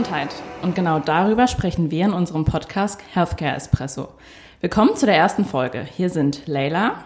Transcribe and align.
Gesundheit. 0.00 0.34
Und 0.62 0.74
genau 0.74 0.98
darüber 0.98 1.46
sprechen 1.46 1.90
wir 1.90 2.06
in 2.06 2.14
unserem 2.14 2.46
Podcast 2.46 2.98
Healthcare 3.12 3.54
Espresso. 3.54 4.08
Willkommen 4.62 4.96
zu 4.96 5.04
der 5.04 5.14
ersten 5.14 5.44
Folge. 5.44 5.86
Hier 5.94 6.08
sind 6.08 6.46
Leila, 6.46 7.04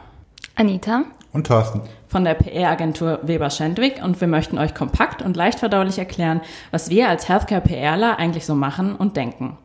Anita 0.55 1.03
und 1.33 1.49
Thorsten 1.49 1.81
von 2.07 2.23
der 2.23 2.35
PR-Agentur 2.35 3.19
Weber 3.23 3.51
Schendwick 3.51 4.01
und 4.01 4.21
wir 4.21 4.29
möchten 4.29 4.59
euch 4.59 4.77
kompakt 4.77 5.23
und 5.23 5.37
leicht 5.37 5.59
verdaulich 5.59 5.99
erklären, 5.99 6.41
was 6.71 6.89
wir 6.89 7.09
als 7.09 7.29
Healthcare 7.29 7.63
PRler 7.63 8.21
eigentlich 8.21 8.47
so 8.47 8.55
machen 8.55 8.95
und 8.95 9.17
denken. 9.17 9.59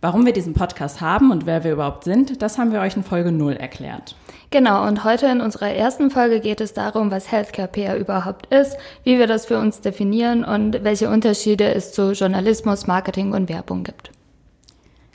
Warum 0.00 0.24
wir 0.24 0.32
diesen 0.32 0.54
Podcast 0.54 1.02
haben 1.02 1.30
und 1.30 1.44
wer 1.44 1.64
wir 1.64 1.72
überhaupt 1.72 2.04
sind, 2.04 2.40
das 2.40 2.56
haben 2.56 2.72
wir 2.72 2.80
euch 2.80 2.96
in 2.96 3.04
Folge 3.04 3.32
0 3.32 3.52
erklärt. 3.52 4.16
Genau, 4.52 4.86
und 4.86 5.02
heute 5.02 5.28
in 5.28 5.40
unserer 5.40 5.70
ersten 5.70 6.10
Folge 6.10 6.38
geht 6.38 6.60
es 6.60 6.74
darum, 6.74 7.10
was 7.10 7.32
Healthcare 7.32 7.68
PR 7.68 7.96
überhaupt 7.96 8.52
ist, 8.52 8.76
wie 9.02 9.18
wir 9.18 9.26
das 9.26 9.46
für 9.46 9.58
uns 9.58 9.80
definieren 9.80 10.44
und 10.44 10.84
welche 10.84 11.08
Unterschiede 11.08 11.72
es 11.74 11.94
zu 11.94 12.12
Journalismus, 12.12 12.86
Marketing 12.86 13.32
und 13.32 13.48
Werbung 13.48 13.82
gibt. 13.82 14.10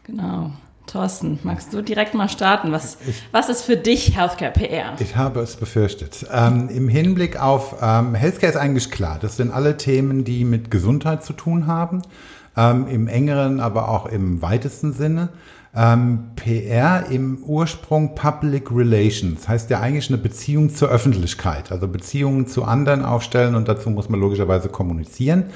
Genau. 0.05 0.49
Thorsten, 0.87 1.37
magst 1.43 1.71
du 1.71 1.83
direkt 1.83 2.15
mal 2.15 2.29
starten? 2.29 2.71
Was, 2.71 2.97
ich, 3.07 3.21
was 3.31 3.49
ist 3.49 3.61
für 3.61 3.77
dich 3.77 4.17
Healthcare 4.17 4.51
PR? 4.51 4.93
Ich 4.99 5.15
habe 5.15 5.41
es 5.41 5.55
befürchtet. 5.55 6.25
Ähm, 6.33 6.69
Im 6.69 6.89
Hinblick 6.89 7.39
auf 7.39 7.75
ähm, 7.79 8.15
Healthcare 8.15 8.51
ist 8.51 8.57
eigentlich 8.57 8.89
klar, 8.89 9.19
das 9.21 9.37
sind 9.37 9.51
alle 9.51 9.77
Themen, 9.77 10.23
die 10.23 10.45
mit 10.45 10.71
Gesundheit 10.71 11.23
zu 11.23 11.33
tun 11.33 11.67
haben 11.67 12.01
ähm, 12.57 12.87
im 12.87 13.07
engeren, 13.07 13.59
aber 13.59 13.89
auch 13.89 14.07
im 14.07 14.41
weitesten 14.41 14.93
Sinne. 14.93 15.29
Ähm, 15.77 16.31
PR 16.35 17.05
im 17.11 17.43
Ursprung 17.43 18.15
Public 18.15 18.71
Relations 18.71 19.47
heißt 19.47 19.69
ja 19.69 19.79
eigentlich 19.79 20.09
eine 20.09 20.17
Beziehung 20.17 20.73
zur 20.73 20.89
Öffentlichkeit, 20.89 21.71
also 21.71 21.87
Beziehungen 21.87 22.47
zu 22.47 22.63
anderen 22.63 23.05
aufstellen 23.05 23.53
und 23.53 23.67
dazu 23.67 23.91
muss 23.91 24.09
man 24.09 24.19
logischerweise 24.19 24.69
kommunizieren. 24.69 25.51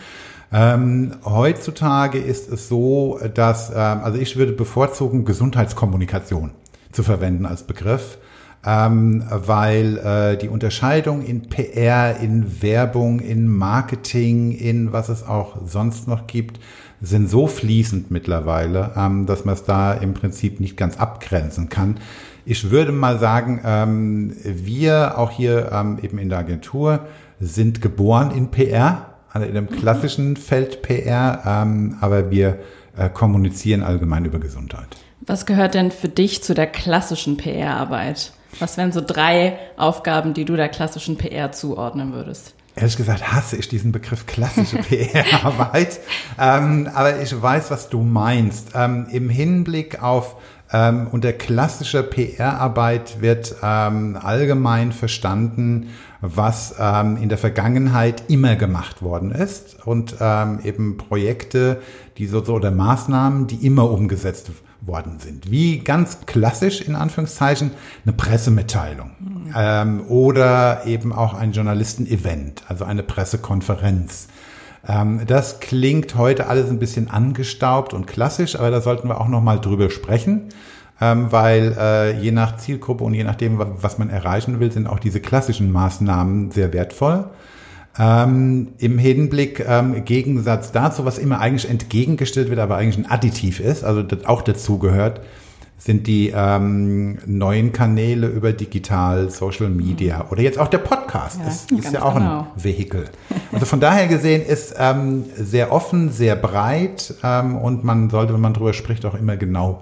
Ähm, 0.54 1.16
heutzutage 1.26 2.20
ist 2.20 2.52
es 2.52 2.68
so, 2.68 3.20
dass, 3.34 3.72
ähm, 3.72 4.02
also 4.04 4.20
ich 4.20 4.38
würde 4.38 4.52
bevorzugen, 4.52 5.26
Gesundheitskommunikation 5.26 6.52
zu 6.92 7.02
verwenden 7.02 7.48
als 7.48 7.64
Begriff 7.64 8.20
ähm, 8.66 9.24
weil 9.30 9.98
äh, 9.98 10.38
die 10.38 10.50
Unterscheidung 10.50 11.24
in 11.24 11.50
PR, 11.50 12.18
in 12.20 12.62
Werbung, 12.62 13.20
in 13.20 13.48
Marketing, 13.48 14.52
in 14.52 14.94
was 14.94 15.10
es 15.10 15.24
auch 15.24 15.58
sonst 15.66 16.08
noch 16.08 16.28
gibt, 16.28 16.60
sind 17.02 17.30
so 17.30 17.48
fließend 17.48 18.12
mittlerweile, 18.12 18.92
ähm, 18.96 19.26
dass 19.26 19.46
man 19.46 19.56
es 19.56 19.64
da 19.64 19.94
im 19.94 20.14
Prinzip 20.14 20.60
nicht 20.60 20.78
ganz 20.78 20.98
abgrenzen 20.98 21.70
kann. 21.70 21.98
Ich 22.46 22.72
würde 22.72 22.92
mal 22.92 23.20
sagen, 23.20 23.62
ähm, 23.66 24.36
wir 24.44 25.18
auch 25.18 25.32
hier 25.32 25.72
ähm, 25.72 26.00
eben 26.02 26.18
in 26.18 26.30
der 26.30 26.40
Agentur 26.40 27.06
sind 27.40 27.82
geboren 27.82 28.32
in 28.32 28.52
PR, 28.52 29.16
also 29.32 29.48
in 29.48 29.56
dem 29.56 29.70
klassischen 29.70 30.38
Feld 30.38 30.82
PR, 30.82 31.42
ähm, 31.46 31.98
aber 32.02 32.30
wir 32.32 32.60
äh, 32.98 33.10
kommunizieren 33.10 33.84
allgemein 33.84 34.26
über 34.26 34.40
Gesundheit. 34.40 34.88
Was 35.22 35.46
gehört 35.46 35.76
denn 35.76 35.92
für 35.92 36.10
dich 36.10 36.44
zu 36.44 36.54
der 36.54 36.68
klassischen 36.68 37.38
PR-Arbeit? 37.38 38.34
Was 38.60 38.78
wären 38.78 38.92
so 38.92 39.02
drei 39.02 39.58
Aufgaben, 39.78 40.34
die 40.34 40.46
du 40.46 40.56
der 40.56 40.70
klassischen 40.70 41.18
PR 41.18 41.52
zuordnen 41.52 42.14
würdest? 42.14 42.56
Ehrlich 42.76 42.96
gesagt 42.96 43.34
hasse 43.34 43.58
ich 43.58 43.68
diesen 43.68 43.92
Begriff 43.92 44.26
klassische 44.26 44.78
PR-Arbeit, 44.82 46.00
ähm, 46.40 46.90
aber 46.94 47.22
ich 47.22 47.40
weiß, 47.40 47.70
was 47.70 47.90
du 47.90 48.02
meinst. 48.02 48.70
Ähm, 48.76 49.08
Im 49.12 49.30
Hinblick 49.30 50.02
auf 50.02 50.38
ähm, 50.74 51.08
unter 51.12 51.34
klassischer 51.34 52.04
PR-Arbeit 52.04 53.22
wird 53.22 53.56
ähm, 53.62 54.18
allgemein 54.22 54.94
verstanden, 54.94 55.90
was 56.22 56.76
ähm, 56.80 57.18
in 57.18 57.30
der 57.30 57.38
Vergangenheit 57.38 58.24
immer 58.30 58.56
gemacht 58.56 59.02
worden 59.02 59.32
ist 59.32 59.86
und 59.86 60.16
ähm, 60.22 60.60
eben 60.64 60.98
Projekte, 60.98 61.82
die 62.18 62.28
so, 62.28 62.44
so 62.44 62.54
oder 62.54 62.72
Maßnahmen, 62.72 63.48
die 63.48 63.66
immer 63.66 63.90
umgesetzt 63.90 64.52
worden 64.82 65.20
sind. 65.20 65.52
Wie 65.52 65.80
ganz 65.80 66.26
klassisch 66.26 66.82
in 66.82 66.96
Anführungszeichen 66.96 67.72
eine 68.06 68.14
Pressemitteilung. 68.14 69.12
Ähm, 69.56 70.02
oder 70.08 70.86
eben 70.86 71.14
auch 71.14 71.34
ein 71.34 71.52
Journalisten-Event, 71.52 72.64
also 72.68 72.86
eine 72.86 73.04
Pressekonferenz. 73.04 74.28
Ähm, 74.88 75.22
das 75.28 75.60
klingt 75.60 76.16
heute 76.16 76.48
alles 76.48 76.70
ein 76.70 76.80
bisschen 76.80 77.10
angestaubt 77.10 77.94
und 77.94 78.08
klassisch, 78.08 78.56
aber 78.56 78.72
da 78.72 78.82
sollten 78.82 79.08
wir 79.08 79.20
auch 79.20 79.28
noch 79.28 79.42
mal 79.42 79.60
drüber 79.60 79.90
sprechen, 79.90 80.50
ähm, 81.00 81.32
weil 81.32 81.76
äh, 81.78 82.20
je 82.20 82.32
nach 82.32 82.58
Zielgruppe 82.58 83.04
und 83.04 83.14
je 83.14 83.24
nachdem, 83.24 83.60
was 83.60 83.98
man 83.98 84.10
erreichen 84.10 84.60
will, 84.60 84.72
sind 84.72 84.88
auch 84.88 85.00
diese 85.00 85.20
klassischen 85.20 85.72
Maßnahmen 85.72 86.52
sehr 86.52 86.74
wertvoll. 86.74 87.26
Ähm, 88.00 88.70
Im 88.78 88.98
Hinblick 88.98 89.66
ähm, 89.68 90.06
Gegensatz 90.06 90.72
dazu, 90.72 91.06
was 91.06 91.18
immer 91.18 91.40
eigentlich 91.40 91.70
entgegengestellt 91.70 92.50
wird, 92.50 92.60
aber 92.60 92.78
eigentlich 92.78 93.06
ein 93.06 93.12
Additiv 93.12 93.60
ist, 93.60 93.84
also 93.84 94.02
das 94.02 94.26
auch 94.26 94.42
dazu 94.42 94.80
gehört, 94.80 95.22
sind 95.82 96.06
die 96.06 96.32
ähm, 96.36 97.18
neuen 97.26 97.74
Kanäle 97.74 98.28
über 98.28 98.54
digital, 98.54 99.32
Social 99.32 99.70
Media 99.70 100.20
mhm. 100.20 100.30
oder 100.30 100.42
jetzt 100.44 100.60
auch 100.60 100.68
der 100.68 100.78
Podcast. 100.78 101.40
Ja, 101.40 101.48
ist, 101.48 101.72
ist 101.72 101.92
ja 101.92 102.04
auch 102.04 102.14
genau. 102.14 102.42
ein 102.42 102.64
Vehikel. 102.64 103.06
Also 103.52 103.66
von 103.66 103.80
daher 103.80 104.06
gesehen 104.06 104.46
ist 104.46 104.76
ähm, 104.78 105.26
sehr 105.36 105.72
offen, 105.72 106.12
sehr 106.12 106.36
breit 106.36 107.16
ähm, 107.24 107.58
und 107.58 107.84
man 107.84 108.12
sollte, 108.12 108.34
wenn 108.36 108.42
man 108.42 108.54
drüber 108.54 108.74
spricht, 108.74 109.06
auch 109.08 109.16
immer 109.16 109.38
genau 109.38 109.82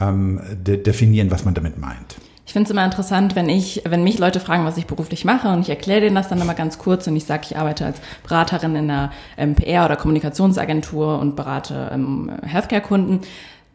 ähm, 0.00 0.40
de 0.50 0.82
definieren, 0.82 1.30
was 1.30 1.44
man 1.44 1.52
damit 1.52 1.78
meint. 1.78 2.16
Ich 2.46 2.52
finde 2.52 2.68
es 2.68 2.70
immer 2.70 2.84
interessant, 2.84 3.36
wenn 3.36 3.48
ich, 3.48 3.82
wenn 3.86 4.04
mich 4.04 4.18
Leute 4.18 4.38
fragen, 4.40 4.64
was 4.64 4.76
ich 4.76 4.86
beruflich 4.86 5.24
mache 5.24 5.48
und 5.48 5.60
ich 5.60 5.70
erkläre 5.70 6.02
denen 6.02 6.14
das 6.14 6.28
dann 6.28 6.40
immer 6.40 6.54
ganz 6.54 6.78
kurz 6.78 7.06
und 7.06 7.16
ich 7.16 7.24
sage, 7.24 7.42
ich 7.44 7.56
arbeite 7.56 7.84
als 7.84 8.00
Beraterin 8.22 8.76
in 8.76 8.90
einer 8.90 9.12
ähm, 9.36 9.54
PR- 9.54 9.84
oder 9.86 9.96
Kommunikationsagentur 9.96 11.18
und 11.18 11.36
berate 11.36 11.90
ähm, 11.92 12.30
Healthcare-Kunden 12.42 13.20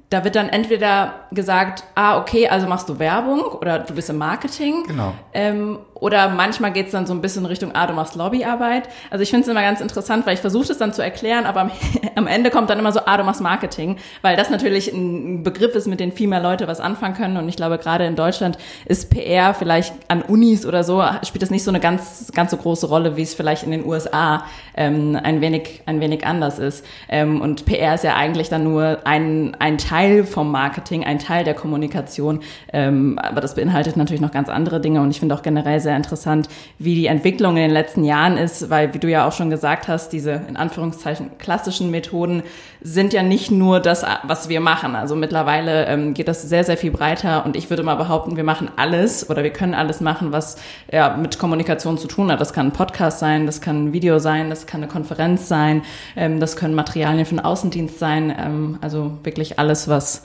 da 0.10 0.24
wird 0.24 0.36
dann 0.36 0.50
entweder 0.50 1.28
gesagt, 1.32 1.84
ah, 1.96 2.18
okay, 2.20 2.48
also 2.48 2.68
machst 2.68 2.90
du 2.90 2.98
Werbung 2.98 3.42
oder 3.42 3.80
du 3.80 3.94
bist 3.94 4.10
im 4.10 4.18
Marketing. 4.18 4.86
Genau. 4.88 5.14
Ähm, 5.34 5.80
oder 6.00 6.30
manchmal 6.30 6.72
geht's 6.72 6.92
dann 6.92 7.06
so 7.06 7.14
ein 7.14 7.22
bisschen 7.22 7.46
Richtung, 7.46 7.72
ah, 7.74 7.88
du 7.88 7.94
machst 7.94 8.16
Lobbyarbeit. 8.16 8.90
Also 9.10 9.24
ich 9.24 9.30
finde 9.30 9.44
es 9.44 9.48
immer 9.50 9.62
ganz 9.62 9.82
interessant, 9.82 10.26
weil 10.26 10.34
ich 10.34 10.40
versuche 10.40 10.72
es 10.72 10.78
dann 10.78 10.94
zu 10.94 11.04
erklären, 11.04 11.46
aber 11.46 11.62
am, 11.62 11.72
am, 12.16 12.28
Ende 12.28 12.50
kommt 12.50 12.70
dann 12.70 12.80
immer 12.80 12.92
so, 12.92 13.02
ah, 13.06 13.18
du 13.18 13.24
machst 13.24 13.42
Marketing, 13.42 13.98
weil 14.22 14.36
das 14.38 14.50
natürlich 14.50 14.94
ein 14.94 15.44
Begriff 15.44 15.76
ist, 15.76 15.88
mit 15.88 16.00
dem 16.00 16.12
viel 16.12 16.28
mehr 16.28 16.40
Leute 16.40 16.68
was 16.68 16.80
anfangen 16.80 17.16
können. 17.16 17.38
Und 17.38 17.50
ich 17.50 17.56
glaube, 17.56 17.78
gerade 17.78 18.06
in 18.06 18.16
Deutschland 18.16 18.58
ist 18.86 19.10
PR 19.10 19.54
vielleicht 19.54 19.94
an 20.08 20.22
Unis 20.22 20.66
oder 20.66 20.84
so, 20.84 21.04
spielt 21.26 21.42
das 21.42 21.50
nicht 21.50 21.64
so 21.64 21.72
eine 21.72 21.80
ganz, 21.80 22.32
ganz 22.34 22.52
so 22.52 22.58
große 22.58 22.88
Rolle, 22.88 23.18
wie 23.18 23.24
es 23.24 23.34
vielleicht 23.34 23.64
in 23.64 23.72
den 23.72 23.86
USA 23.86 24.46
ähm, 24.76 25.20
ein, 25.22 25.42
wenig, 25.42 25.82
ein 25.86 26.00
wenig 26.00 26.26
anders 26.26 26.60
ist. 26.60 26.86
Ähm, 27.10 27.42
und 27.42 27.66
PR 27.66 27.96
ist 27.96 28.04
ja 28.04 28.16
eigentlich 28.16 28.50
dann 28.50 28.64
nur 28.64 29.00
ein, 29.04 29.56
ein 29.60 29.78
Teil 29.78 30.24
vom 30.24 30.52
Marketing, 30.52 31.04
ein 31.04 31.20
Teil 31.20 31.44
der 31.44 31.54
Kommunikation. 31.54 32.40
Ähm, 32.72 33.20
aber 33.20 33.42
das 33.42 33.56
beinhaltet 33.56 33.98
natürlich 33.98 34.22
noch 34.22 34.32
ganz 34.32 34.50
andere 34.50 34.80
Dinge. 34.80 35.02
Und 35.02 35.12
ich 35.12 35.20
finde 35.20 35.36
auch 35.36 35.42
generell 35.42 35.80
sehr 35.80 35.89
sehr 35.90 35.98
interessant, 35.98 36.50
wie 36.78 36.94
die 36.94 37.08
Entwicklung 37.08 37.58
in 37.58 37.64
den 37.64 37.72
letzten 37.72 38.04
Jahren 38.04 38.38
ist, 38.38 38.70
weil, 38.70 38.94
wie 38.94 39.00
du 39.00 39.10
ja 39.10 39.28
auch 39.28 39.32
schon 39.32 39.50
gesagt 39.50 39.88
hast, 39.88 40.14
diese 40.14 40.42
in 40.48 40.56
Anführungszeichen 40.56 41.32
klassischen 41.40 41.90
Methoden 41.90 42.44
sind 42.80 43.12
ja 43.12 43.24
nicht 43.24 43.50
nur 43.50 43.80
das, 43.80 44.06
was 44.22 44.50
wir 44.50 44.60
machen. 44.60 44.96
Also 44.96 45.16
mittlerweile 45.16 45.88
ähm, 45.88 46.14
geht 46.14 46.28
das 46.28 46.44
sehr, 46.44 46.64
sehr 46.64 46.78
viel 46.78 46.92
breiter 46.92 47.44
und 47.44 47.56
ich 47.56 47.72
würde 47.72 47.82
mal 47.82 47.96
behaupten, 47.96 48.38
wir 48.38 48.44
machen 48.44 48.70
alles 48.76 49.28
oder 49.32 49.42
wir 49.42 49.50
können 49.50 49.74
alles 49.74 50.00
machen, 50.00 50.32
was 50.32 50.58
ja, 50.92 51.18
mit 51.18 51.40
Kommunikation 51.40 51.98
zu 51.98 52.08
tun 52.08 52.32
hat. 52.32 52.40
Das 52.40 52.54
kann 52.54 52.68
ein 52.68 52.72
Podcast 52.72 53.18
sein, 53.18 53.48
das 53.48 53.60
kann 53.60 53.86
ein 53.86 53.94
Video 53.94 54.20
sein, 54.20 54.52
das 54.52 54.68
kann 54.68 54.84
eine 54.84 54.92
Konferenz 54.92 55.48
sein, 55.48 55.82
ähm, 56.16 56.40
das 56.40 56.56
können 56.56 56.76
Materialien 56.76 57.26
für 57.26 57.34
den 57.34 57.44
Außendienst 57.44 57.98
sein. 57.98 58.32
Ähm, 58.38 58.78
also 58.82 59.18
wirklich 59.24 59.58
alles, 59.58 59.88
was 59.88 60.22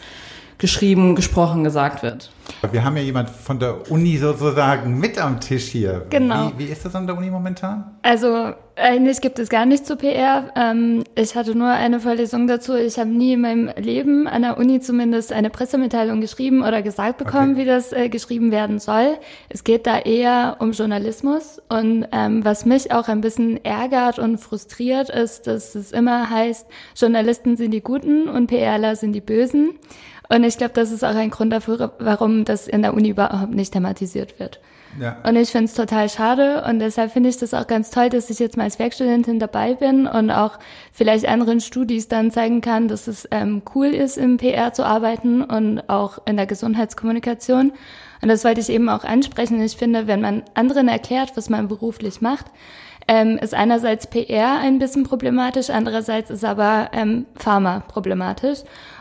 geschrieben, 0.58 1.14
gesprochen, 1.14 1.64
gesagt 1.64 2.02
wird. 2.02 2.30
Wir 2.70 2.84
haben 2.84 2.96
ja 2.96 3.02
jemand 3.02 3.30
von 3.30 3.58
der 3.58 3.90
Uni 3.90 4.16
sozusagen 4.16 4.98
mit 4.98 5.18
am 5.18 5.40
Tisch 5.40 5.66
hier. 5.66 6.06
Genau. 6.10 6.52
Wie, 6.56 6.66
wie 6.66 6.72
ist 6.72 6.84
das 6.84 6.94
an 6.94 7.06
der 7.06 7.16
Uni 7.16 7.30
momentan? 7.30 7.96
Also 8.02 8.52
eigentlich 8.76 9.20
gibt 9.20 9.38
es 9.38 9.48
gar 9.48 9.66
nichts 9.66 9.86
zu 9.86 9.96
PR. 9.96 10.50
Ähm, 10.56 11.04
ich 11.14 11.36
hatte 11.36 11.56
nur 11.56 11.68
eine 11.68 12.00
Vorlesung 12.00 12.46
dazu. 12.46 12.74
Ich 12.74 12.98
habe 12.98 13.10
nie 13.10 13.34
in 13.34 13.40
meinem 13.40 13.70
Leben 13.76 14.26
an 14.26 14.42
der 14.42 14.58
Uni 14.58 14.80
zumindest 14.80 15.32
eine 15.32 15.50
Pressemitteilung 15.50 16.20
geschrieben 16.20 16.62
oder 16.62 16.82
gesagt 16.82 17.18
bekommen, 17.18 17.52
okay. 17.52 17.62
wie 17.62 17.66
das 17.66 17.92
äh, 17.92 18.08
geschrieben 18.08 18.50
werden 18.50 18.78
soll. 18.78 19.16
Es 19.48 19.64
geht 19.64 19.86
da 19.86 19.98
eher 19.98 20.56
um 20.58 20.72
Journalismus. 20.72 21.62
Und 21.68 22.06
ähm, 22.12 22.44
was 22.44 22.64
mich 22.64 22.92
auch 22.92 23.08
ein 23.08 23.20
bisschen 23.20 23.64
ärgert 23.64 24.18
und 24.18 24.38
frustriert 24.38 25.08
ist, 25.08 25.46
dass 25.46 25.74
es 25.74 25.92
immer 25.92 26.28
heißt, 26.28 26.66
Journalisten 26.96 27.56
sind 27.56 27.70
die 27.70 27.82
Guten 27.82 28.28
und 28.28 28.48
PRler 28.48 28.96
sind 28.96 29.12
die 29.12 29.20
Bösen. 29.20 29.78
Und 30.34 30.42
ich 30.42 30.58
glaube, 30.58 30.74
das 30.74 30.90
ist 30.90 31.04
auch 31.04 31.14
ein 31.14 31.30
Grund 31.30 31.52
dafür, 31.52 31.92
warum 32.00 32.44
das 32.44 32.66
in 32.66 32.82
der 32.82 32.94
Uni 32.94 33.10
überhaupt 33.10 33.54
nicht 33.54 33.72
thematisiert 33.72 34.40
wird. 34.40 34.58
Ja. 35.00 35.16
Und 35.22 35.36
ich 35.36 35.50
finde 35.50 35.66
es 35.66 35.74
total 35.74 36.08
schade 36.08 36.64
und 36.68 36.80
deshalb 36.80 37.12
finde 37.12 37.28
ich 37.28 37.36
das 37.36 37.54
auch 37.54 37.68
ganz 37.68 37.90
toll, 37.90 38.08
dass 38.08 38.30
ich 38.30 38.40
jetzt 38.40 38.56
mal 38.56 38.64
als 38.64 38.80
Werkstudentin 38.80 39.38
dabei 39.38 39.74
bin 39.74 40.08
und 40.08 40.32
auch 40.32 40.58
vielleicht 40.92 41.28
anderen 41.28 41.60
Studis 41.60 42.08
dann 42.08 42.32
zeigen 42.32 42.62
kann, 42.62 42.88
dass 42.88 43.06
es 43.06 43.28
ähm, 43.30 43.62
cool 43.76 43.86
ist, 43.86 44.16
im 44.16 44.36
PR 44.36 44.72
zu 44.72 44.84
arbeiten 44.84 45.42
und 45.42 45.88
auch 45.88 46.18
in 46.26 46.36
der 46.36 46.46
Gesundheitskommunikation. 46.46 47.72
Und 48.20 48.28
das 48.28 48.44
wollte 48.44 48.60
ich 48.60 48.70
eben 48.70 48.88
auch 48.88 49.04
ansprechen. 49.04 49.62
Ich 49.62 49.76
finde, 49.76 50.08
wenn 50.08 50.20
man 50.20 50.42
anderen 50.54 50.88
erklärt, 50.88 51.36
was 51.36 51.48
man 51.48 51.68
beruflich 51.68 52.20
macht, 52.20 52.46
ähm, 53.08 53.38
ist 53.38 53.54
einerseits 53.54 54.06
PR 54.06 54.58
ein 54.60 54.78
bisschen 54.78 55.04
problematisch, 55.04 55.70
andererseits 55.70 56.30
ist 56.30 56.44
aber 56.44 56.90
ähm, 56.92 57.26
Pharma 57.36 57.80
problematisch. 57.80 58.60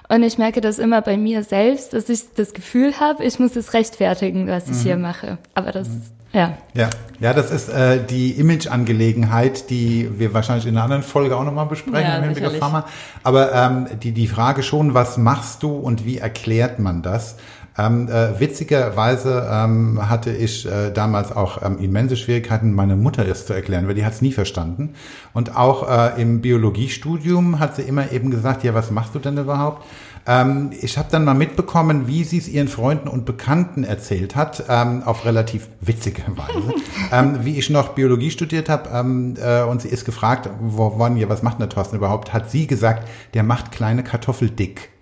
Und 0.10 0.24
ich 0.24 0.38
merke 0.38 0.62
das 0.62 0.80
immer 0.80 1.02
bei 1.02 1.18
mir 1.18 1.44
selbst, 1.44 1.94
dass 1.94 2.10
ich 2.10 2.34
das 2.36 2.54
Gefühl 2.54 3.00
habe, 3.00 3.24
ich 3.24 3.40
muss 3.40 3.56
es 3.56 3.74
rechtfertigen, 3.74 4.48
was 4.48 4.66
ich 4.66 4.78
mhm. 4.78 4.82
hier 4.82 4.98
mache. 4.98 5.38
Aber 5.56 5.72
das, 5.72 5.88
mhm. 5.88 6.02
ja. 6.34 6.58
Ja, 6.74 6.90
ja 7.20 7.34
das 7.34 7.52
ist 7.52 7.70
äh, 7.70 8.04
die 8.04 8.32
Image-Angelegenheit, 8.32 9.70
die 9.70 10.10
wir 10.20 10.34
wahrscheinlich 10.34 10.68
in 10.68 10.76
einer 10.76 10.84
anderen 10.84 11.04
Folge 11.04 11.38
auch 11.38 11.46
nochmal 11.46 11.68
besprechen 11.68 12.02
ja, 12.02 12.18
im 12.18 12.26
Hinblick 12.26 12.46
auf 12.46 12.58
Pharma. 12.58 12.86
Aber 13.24 13.54
ähm, 13.54 13.88
die, 14.02 14.12
die 14.12 14.28
Frage 14.28 14.62
schon, 14.62 14.94
was 14.94 15.18
machst 15.18 15.64
du 15.64 15.72
und 15.72 16.06
wie 16.06 16.18
erklärt 16.18 16.80
man 16.80 17.02
das? 17.02 17.38
Ähm, 17.78 18.08
äh, 18.08 18.40
witzigerweise 18.40 19.48
ähm, 19.52 20.10
hatte 20.10 20.32
ich 20.32 20.66
äh, 20.66 20.92
damals 20.92 21.32
auch 21.32 21.62
ähm, 21.64 21.80
immense 21.80 22.16
Schwierigkeiten, 22.16 22.74
meine 22.74 22.96
Mutter 22.96 23.28
es 23.28 23.48
zu 23.48 23.54
erklären, 23.54 23.88
weil 23.88 23.96
die 23.96 24.06
hat 24.06 24.14
es 24.14 24.22
nie 24.22 24.32
verstanden. 24.32 24.94
Und 25.34 25.56
auch 25.56 25.90
äh, 25.90 26.22
im 26.22 26.42
Biologiestudium 26.42 27.60
hat 27.60 27.76
sie 27.76 27.82
immer 27.84 28.12
eben 28.12 28.30
gesagt, 28.30 28.64
ja, 28.64 28.74
was 28.74 28.92
machst 28.92 29.16
du 29.16 29.20
denn 29.20 29.38
überhaupt? 29.38 29.84
Ähm, 30.26 30.72
ich 30.80 30.98
habe 30.98 31.10
dann 31.12 31.26
mal 31.26 31.34
mitbekommen, 31.34 32.08
wie 32.08 32.24
sie 32.24 32.38
es 32.38 32.48
ihren 32.48 32.68
Freunden 32.68 33.08
und 33.08 33.26
Bekannten 33.26 33.84
erzählt 33.84 34.36
hat, 34.36 34.64
ähm, 34.70 35.04
auf 35.04 35.26
relativ 35.26 35.68
witzige 35.82 36.22
Weise. 36.28 36.74
ähm, 37.12 37.40
wie 37.44 37.58
ich 37.58 37.70
noch 37.70 37.90
Biologie 37.90 38.32
studiert 38.32 38.70
habe 38.70 38.90
ähm, 38.94 39.36
äh, 39.44 39.64
und 39.64 39.82
sie 39.82 39.90
ist 39.90 40.06
gefragt, 40.06 40.50
wo, 40.62 40.94
wann 40.98 41.18
ihr, 41.18 41.28
was 41.28 41.44
macht 41.44 41.60
der 41.60 41.70
Thorsten 41.70 41.98
überhaupt, 41.98 42.34
hat 42.34 42.50
sie 42.50 42.68
gesagt, 42.68 43.08
der 43.34 43.44
macht 43.44 43.72
kleine 43.72 44.04
Kartoffel 44.04 44.50
dick. 44.50 44.93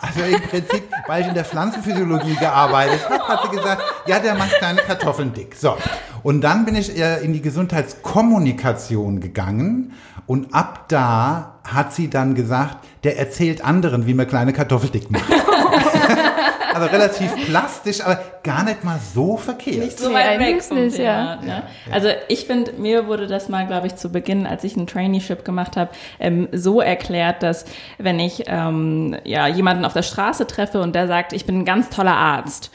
Also 0.00 0.22
im 0.22 0.40
Prinzip, 0.40 0.84
weil 1.06 1.22
ich 1.22 1.28
in 1.28 1.34
der 1.34 1.44
Pflanzenphysiologie 1.44 2.34
gearbeitet 2.36 3.00
habe, 3.08 3.22
hat 3.28 3.42
sie 3.42 3.56
gesagt, 3.56 3.82
ja, 4.06 4.18
der 4.18 4.34
macht 4.34 4.52
kleine 4.58 4.80
Kartoffeln 4.80 5.32
dick. 5.32 5.54
So. 5.54 5.76
Und 6.22 6.40
dann 6.40 6.64
bin 6.64 6.74
ich 6.74 6.96
in 6.96 7.32
die 7.32 7.42
Gesundheitskommunikation 7.42 9.20
gegangen 9.20 9.92
und 10.26 10.54
ab 10.54 10.84
da 10.88 11.60
hat 11.64 11.92
sie 11.92 12.08
dann 12.08 12.34
gesagt, 12.34 12.78
der 13.04 13.18
erzählt 13.18 13.64
anderen, 13.64 14.06
wie 14.06 14.14
man 14.14 14.26
kleine 14.26 14.52
Kartoffeln 14.52 14.92
dick 14.92 15.10
macht. 15.10 15.24
also 16.82 16.96
relativ 16.96 17.46
plastisch, 17.46 18.00
aber 18.00 18.20
gar 18.42 18.64
nicht 18.64 18.84
mal 18.84 18.98
so 18.98 19.36
verkehrt. 19.36 19.84
Nicht 19.84 19.98
so 19.98 20.12
weit 20.12 20.38
weg 20.38 20.62
vom 20.62 20.84
nicht, 20.84 20.96
Thema, 20.96 21.06
ja. 21.06 21.36
Ne? 21.36 21.62
Also 21.90 22.08
ich 22.28 22.46
finde, 22.46 22.72
mir 22.72 23.06
wurde 23.06 23.26
das 23.26 23.48
mal, 23.48 23.66
glaube 23.66 23.86
ich, 23.86 23.96
zu 23.96 24.10
Beginn, 24.10 24.46
als 24.46 24.64
ich 24.64 24.76
ein 24.76 24.86
Traineeship 24.86 25.44
gemacht 25.44 25.76
habe, 25.76 25.90
ähm, 26.18 26.48
so 26.52 26.80
erklärt, 26.80 27.42
dass 27.42 27.64
wenn 27.98 28.18
ich 28.18 28.44
ähm, 28.46 29.16
ja 29.24 29.46
jemanden 29.46 29.84
auf 29.84 29.92
der 29.92 30.02
Straße 30.02 30.46
treffe 30.46 30.80
und 30.80 30.94
der 30.94 31.06
sagt, 31.06 31.32
ich 31.32 31.46
bin 31.46 31.60
ein 31.60 31.64
ganz 31.64 31.90
toller 31.90 32.16
Arzt, 32.16 32.70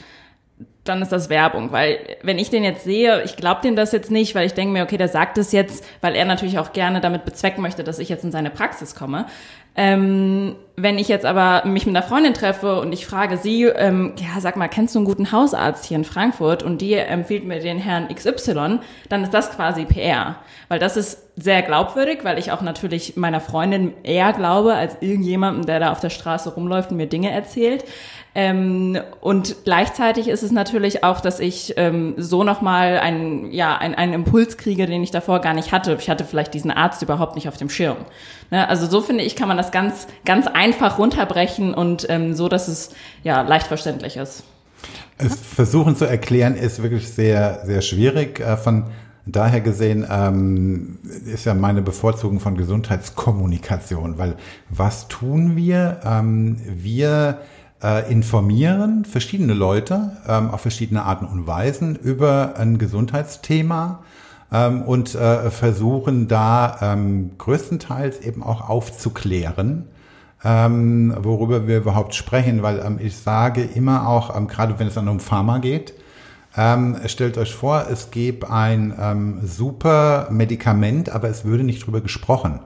dann 0.88 1.02
ist 1.02 1.12
das 1.12 1.28
Werbung, 1.28 1.72
weil 1.72 1.98
wenn 2.22 2.38
ich 2.38 2.50
den 2.50 2.64
jetzt 2.64 2.84
sehe, 2.84 3.22
ich 3.24 3.36
glaube 3.36 3.60
den 3.62 3.76
das 3.76 3.92
jetzt 3.92 4.10
nicht, 4.10 4.34
weil 4.34 4.46
ich 4.46 4.54
denke 4.54 4.72
mir, 4.72 4.84
okay, 4.84 4.96
der 4.96 5.08
sagt 5.08 5.36
das 5.36 5.52
jetzt, 5.52 5.84
weil 6.00 6.14
er 6.14 6.24
natürlich 6.24 6.58
auch 6.58 6.72
gerne 6.72 7.00
damit 7.00 7.24
bezwecken 7.24 7.62
möchte, 7.62 7.84
dass 7.84 7.98
ich 7.98 8.08
jetzt 8.08 8.24
in 8.24 8.32
seine 8.32 8.50
Praxis 8.50 8.94
komme. 8.94 9.26
Ähm, 9.74 10.56
wenn 10.78 10.98
ich 10.98 11.08
jetzt 11.08 11.24
aber 11.24 11.66
mich 11.66 11.86
mit 11.86 11.96
einer 11.96 12.06
Freundin 12.06 12.34
treffe 12.34 12.78
und 12.80 12.92
ich 12.92 13.06
frage 13.06 13.38
sie, 13.38 13.64
ähm, 13.64 14.12
ja, 14.18 14.40
sag 14.40 14.56
mal, 14.56 14.68
kennst 14.68 14.94
du 14.94 14.98
einen 14.98 15.06
guten 15.06 15.32
Hausarzt 15.32 15.86
hier 15.86 15.96
in 15.96 16.04
Frankfurt 16.04 16.62
und 16.62 16.82
die 16.82 16.92
empfiehlt 16.92 17.46
mir 17.46 17.60
den 17.60 17.78
Herrn 17.78 18.08
XY, 18.14 18.80
dann 19.08 19.22
ist 19.22 19.32
das 19.32 19.50
quasi 19.50 19.86
PR. 19.86 20.36
Weil 20.68 20.78
das 20.78 20.98
ist 20.98 21.22
sehr 21.36 21.62
glaubwürdig, 21.62 22.24
weil 22.24 22.38
ich 22.38 22.52
auch 22.52 22.60
natürlich 22.60 23.16
meiner 23.16 23.40
Freundin 23.40 23.94
eher 24.02 24.34
glaube 24.34 24.74
als 24.74 24.98
irgendjemandem, 25.00 25.64
der 25.64 25.80
da 25.80 25.92
auf 25.92 26.00
der 26.00 26.10
Straße 26.10 26.50
rumläuft 26.50 26.90
und 26.90 26.98
mir 26.98 27.06
Dinge 27.06 27.30
erzählt. 27.30 27.84
Ähm, 28.34 29.00
und 29.22 29.64
gleichzeitig 29.64 30.28
ist 30.28 30.42
es 30.42 30.52
natürlich 30.52 31.02
auch, 31.04 31.20
dass 31.20 31.40
ich 31.40 31.72
ähm, 31.78 32.12
so 32.18 32.44
nochmal 32.44 32.98
einen, 32.98 33.50
ja, 33.50 33.78
einen, 33.78 33.94
einen 33.94 34.12
Impuls 34.12 34.58
kriege, 34.58 34.84
den 34.84 35.02
ich 35.02 35.10
davor 35.10 35.40
gar 35.40 35.54
nicht 35.54 35.72
hatte. 35.72 35.96
Ich 35.98 36.10
hatte 36.10 36.26
vielleicht 36.26 36.52
diesen 36.52 36.70
Arzt 36.70 37.00
überhaupt 37.00 37.34
nicht 37.34 37.48
auf 37.48 37.56
dem 37.56 37.70
Schirm. 37.70 37.96
Ne? 38.50 38.68
Also 38.68 38.86
so 38.86 39.00
finde 39.00 39.24
ich, 39.24 39.36
kann 39.36 39.48
man 39.48 39.56
das 39.56 39.70
ganz, 39.70 40.06
ganz 40.24 40.46
einfach 40.46 40.98
runterbrechen 40.98 41.74
und 41.74 42.06
ähm, 42.08 42.34
so, 42.34 42.48
dass 42.48 42.68
es 42.68 42.90
ja 43.22 43.42
leicht 43.42 43.66
verständlich 43.66 44.16
ist. 44.16 44.44
Es 45.18 45.34
versuchen 45.40 45.96
zu 45.96 46.04
erklären 46.04 46.56
ist 46.56 46.82
wirklich 46.82 47.08
sehr, 47.08 47.62
sehr 47.64 47.80
schwierig. 47.80 48.40
Äh, 48.40 48.56
von 48.56 48.84
daher 49.26 49.60
gesehen 49.60 50.06
ähm, 50.08 50.98
ist 51.26 51.44
ja 51.44 51.54
meine 51.54 51.82
Bevorzugung 51.82 52.40
von 52.40 52.56
Gesundheitskommunikation, 52.56 54.18
weil 54.18 54.36
was 54.68 55.08
tun 55.08 55.56
wir? 55.56 56.00
Ähm, 56.04 56.58
wir 56.66 57.40
äh, 57.82 58.10
informieren 58.10 59.04
verschiedene 59.04 59.54
Leute 59.54 60.16
ähm, 60.28 60.50
auf 60.50 60.60
verschiedene 60.60 61.02
Arten 61.02 61.26
und 61.26 61.46
Weisen 61.46 61.96
über 61.96 62.54
ein 62.56 62.78
Gesundheitsthema 62.78 64.02
ähm, 64.52 64.82
und 64.82 65.14
äh, 65.14 65.50
versuchen 65.50 66.28
da 66.28 66.78
ähm, 66.80 67.32
größtenteils 67.38 68.20
eben 68.20 68.42
auch 68.42 68.68
aufzuklären, 68.68 69.88
ähm, 70.44 71.14
worüber 71.18 71.66
wir 71.66 71.78
überhaupt 71.78 72.14
sprechen, 72.14 72.62
weil 72.62 72.80
ähm, 72.84 72.98
ich 73.02 73.16
sage 73.16 73.62
immer 73.62 74.08
auch, 74.08 74.36
ähm, 74.36 74.46
gerade 74.46 74.78
wenn 74.78 74.86
es 74.86 74.94
dann 74.94 75.08
um 75.08 75.20
Pharma 75.20 75.58
geht, 75.58 75.94
ähm, 76.56 76.96
stellt 77.06 77.36
euch 77.36 77.54
vor, 77.54 77.86
es 77.90 78.10
gäbe 78.10 78.50
ein 78.50 78.94
ähm, 78.98 79.40
super 79.44 80.28
Medikament, 80.30 81.10
aber 81.10 81.28
es 81.28 81.44
würde 81.44 81.64
nicht 81.64 81.86
drüber 81.86 82.00
gesprochen. 82.00 82.60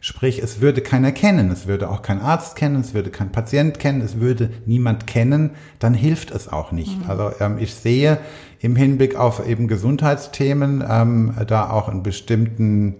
Sprich, 0.00 0.40
es 0.40 0.60
würde 0.60 0.80
keiner 0.80 1.10
kennen, 1.10 1.50
es 1.50 1.66
würde 1.66 1.90
auch 1.90 2.02
kein 2.02 2.20
Arzt 2.20 2.54
kennen, 2.54 2.80
es 2.80 2.94
würde 2.94 3.10
kein 3.10 3.32
Patient 3.32 3.80
kennen, 3.80 4.00
es 4.00 4.20
würde 4.20 4.50
niemand 4.64 5.08
kennen, 5.08 5.50
dann 5.80 5.92
hilft 5.92 6.30
es 6.30 6.46
auch 6.46 6.70
nicht. 6.70 7.04
Mhm. 7.04 7.10
Also 7.10 7.32
ähm, 7.40 7.58
ich 7.58 7.74
sehe 7.74 8.18
im 8.60 8.76
Hinblick 8.76 9.16
auf 9.16 9.46
eben 9.46 9.66
Gesundheitsthemen 9.66 10.84
ähm, 10.88 11.34
da 11.46 11.70
auch 11.70 11.88
einen 11.88 12.04
bestimmten 12.04 12.94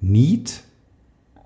Need. 0.00 0.62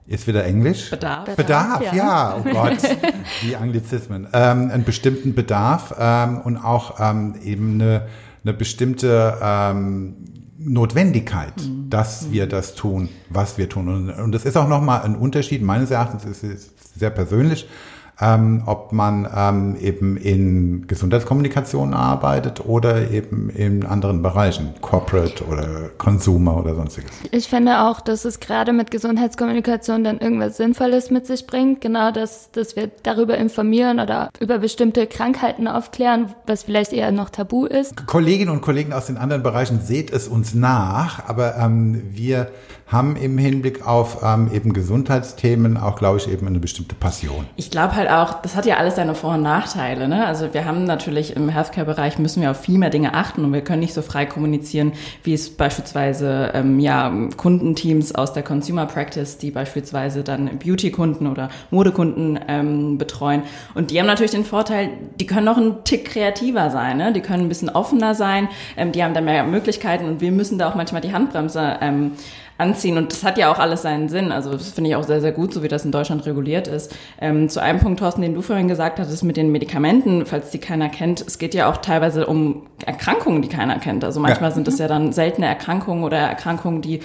Ist 0.07 0.27
wieder 0.27 0.45
Englisch? 0.45 0.91
Bedarf. 0.91 1.37
Bedarf, 1.37 1.79
Bedarf 1.79 1.95
ja. 1.95 1.95
ja. 1.95 2.37
Oh 2.37 2.43
Gott, 2.43 2.79
die 3.43 3.55
Anglizismen. 3.55 4.27
Ähm, 4.33 4.71
einen 4.73 4.83
bestimmten 4.83 5.35
Bedarf 5.35 5.95
ähm, 5.97 6.41
und 6.41 6.57
auch 6.57 6.99
ähm, 6.99 7.37
eben 7.45 7.75
eine, 7.75 8.09
eine 8.43 8.53
bestimmte 8.53 9.39
ähm, 9.41 10.17
Notwendigkeit, 10.63 11.57
mhm. 11.57 11.89
dass 11.89 12.31
wir 12.31 12.47
das 12.47 12.75
tun, 12.75 13.09
was 13.31 13.57
wir 13.59 13.69
tun. 13.69 13.89
Und, 13.89 14.11
und 14.11 14.33
das 14.33 14.45
ist 14.45 14.57
auch 14.57 14.69
nochmal 14.69 15.03
ein 15.03 15.17
Unterschied, 15.17 15.63
meines 15.63 15.91
Erachtens 15.91 16.25
ist 16.25 16.43
es 16.43 16.71
sehr 16.95 17.11
persönlich, 17.11 17.67
ähm, 18.21 18.63
ob 18.67 18.93
man 18.93 19.29
ähm, 19.35 19.77
eben 19.81 20.17
in 20.17 20.87
Gesundheitskommunikation 20.87 21.95
arbeitet 21.95 22.65
oder 22.65 23.11
eben 23.11 23.51
in 23.51 23.87
anderen 23.87 24.23
Bereichen, 24.23 24.75
Corporate 24.81 25.45
oder 25.45 25.91
Consumer 25.99 26.57
oder 26.57 26.75
sonstiges. 26.75 27.11
Ich 27.31 27.49
finde 27.49 27.81
auch, 27.81 28.01
dass 28.01 28.25
es 28.25 28.41
gerade 28.41 28.73
mit 28.73 28.91
Gesundheitskommunikation 28.91 30.05
dann 30.05 30.19
irgendwas 30.19 30.57
Sinnvolles 30.57 31.11
mit 31.11 31.27
sich 31.27 31.47
bringt, 31.47 31.81
genau, 31.81 32.13
dass, 32.13 32.51
dass 32.51 32.77
wir 32.77 32.91
darüber 33.03 33.39
informieren 33.39 34.01
oder 34.01 34.31
über 34.39 34.59
bestimmte 34.59 35.07
Krankheiten 35.07 35.67
aufklären, 35.67 36.35
was 36.47 36.65
vielleicht 36.65 36.93
eher 36.93 37.13
noch 37.13 37.31
tabu 37.31 37.65
ist. 37.67 38.07
Kolleginnen 38.07 38.51
und 38.51 38.61
Kollegen 38.61 38.93
aus 38.93 39.07
den 39.07 39.17
anderen 39.17 39.43
Bereichen 39.43 39.81
seht 39.81 40.13
es 40.13 40.29
uns 40.29 40.55
nach, 40.55 41.27
aber 41.29 41.57
ähm, 41.57 42.03
wir 42.11 42.49
haben 42.91 43.17
im 43.17 43.39
Hinblick 43.39 43.87
auf 43.87 44.19
ähm, 44.25 44.51
eben 44.53 44.73
Gesundheitsthemen 44.73 45.77
auch, 45.77 45.97
glaube 45.97 46.19
ich, 46.19 46.29
eben 46.29 46.47
eine 46.47 46.59
bestimmte 46.59 46.97
Passion. 46.97 47.47
Ich 47.57 47.71
glaube 47.71 47.95
halt 47.95 48.10
auch, 48.11 48.43
das 48.43 48.57
hat 48.57 48.67
ja 48.67 48.77
alles 48.77 48.97
seine 48.97 49.15
Vor- 49.15 49.35
und 49.35 49.43
Nachteile. 49.43 50.09
Ne? 50.09 50.27
Also 50.27 50.53
wir 50.53 50.65
haben 50.65 50.85
natürlich 50.85 51.37
im 51.37 51.49
Healthcare-Bereich 51.49 52.19
müssen 52.19 52.43
wir 52.43 52.51
auf 52.51 52.61
viel 52.61 52.79
mehr 52.79 52.91
Dinge 52.91 53.15
achten 53.15 53.45
und 53.45 53.53
wir 53.53 53.63
können 53.63 53.81
nicht 53.81 53.95
so 53.95 54.03
frei 54.03 54.27
kommunizieren, 54.27 54.93
wie 55.23 55.35
es 55.35 55.51
beispielsweise 55.51 56.51
ähm, 56.55 56.79
ja 56.81 57.13
Kundenteams 57.37 58.15
aus 58.15 58.33
der 58.33 58.43
Consumer 58.43 58.87
Practice, 58.87 59.39
die 59.39 59.51
beispielsweise 59.51 60.23
dann 60.25 60.59
Beauty-Kunden 60.59 61.27
oder 61.27 61.49
Modekunden 61.71 62.39
ähm, 62.49 62.99
betreuen. 62.99 63.43
Und 63.75 63.91
die 63.91 63.99
haben 63.99 64.07
natürlich 64.07 64.33
den 64.33 64.45
Vorteil, 64.45 64.91
die 65.19 65.27
können 65.27 65.47
noch 65.47 65.57
einen 65.57 65.85
Tick 65.85 66.05
kreativer 66.07 66.71
sein. 66.71 66.97
Ne? 66.97 67.13
Die 67.13 67.21
können 67.21 67.45
ein 67.45 67.49
bisschen 67.49 67.71
offener 67.71 68.15
sein. 68.15 68.49
Ähm, 68.77 68.93
die 68.93 69.03
haben 69.03 69.15
da 69.15 69.21
mehr 69.21 69.45
Möglichkeiten 69.45 70.07
und 70.07 70.21
wir 70.21 70.33
müssen 70.33 70.59
da 70.59 70.69
auch 70.69 70.75
manchmal 70.75 71.01
die 71.01 71.13
Handbremse 71.13 71.79
ähm, 71.81 72.13
anziehen. 72.61 72.97
Und 72.97 73.13
das 73.13 73.25
hat 73.25 73.39
ja 73.39 73.51
auch 73.51 73.59
alles 73.59 73.83
seinen 73.83 74.09
Sinn. 74.09 74.31
Also 74.33 74.53
das 74.53 74.71
finde 74.71 74.91
ich 74.91 74.97
auch 74.97 75.03
sehr, 75.03 75.21
sehr 75.21 75.33
gut, 75.33 75.53
so 75.53 75.63
wie 75.63 75.69
das 75.69 75.85
in 75.85 75.93
Deutschland 75.93 76.27
reguliert 76.27 76.69
ist. 76.69 76.95
Ähm, 77.21 77.49
zu 77.49 77.61
einem 77.61 77.81
Punkt, 77.81 78.01
Thorsten, 78.01 78.23
den 78.23 78.35
du 78.35 78.43
vorhin 78.43 78.69
gesagt 78.69 78.99
hattest 78.99 79.25
mit 79.25 79.37
den 79.37 79.51
Medikamenten, 79.51 80.27
falls 80.27 80.51
die 80.51 80.59
keiner 80.59 80.89
kennt. 80.89 81.21
Es 81.21 81.39
geht 81.39 81.55
ja 81.55 81.71
auch 81.71 81.79
teilweise 81.79 82.27
um 82.27 82.67
Erkrankungen, 82.85 83.43
die 83.43 83.49
keiner 83.49 83.79
kennt. 83.79 84.05
Also 84.05 84.21
manchmal 84.21 84.51
ja. 84.51 84.55
sind 84.55 84.69
es 84.69 84.79
ja 84.79 84.89
dann 84.89 85.13
seltene 85.13 85.47
Erkrankungen 85.47 86.05
oder 86.05 86.19
Erkrankungen, 86.19 86.83
die 86.83 87.01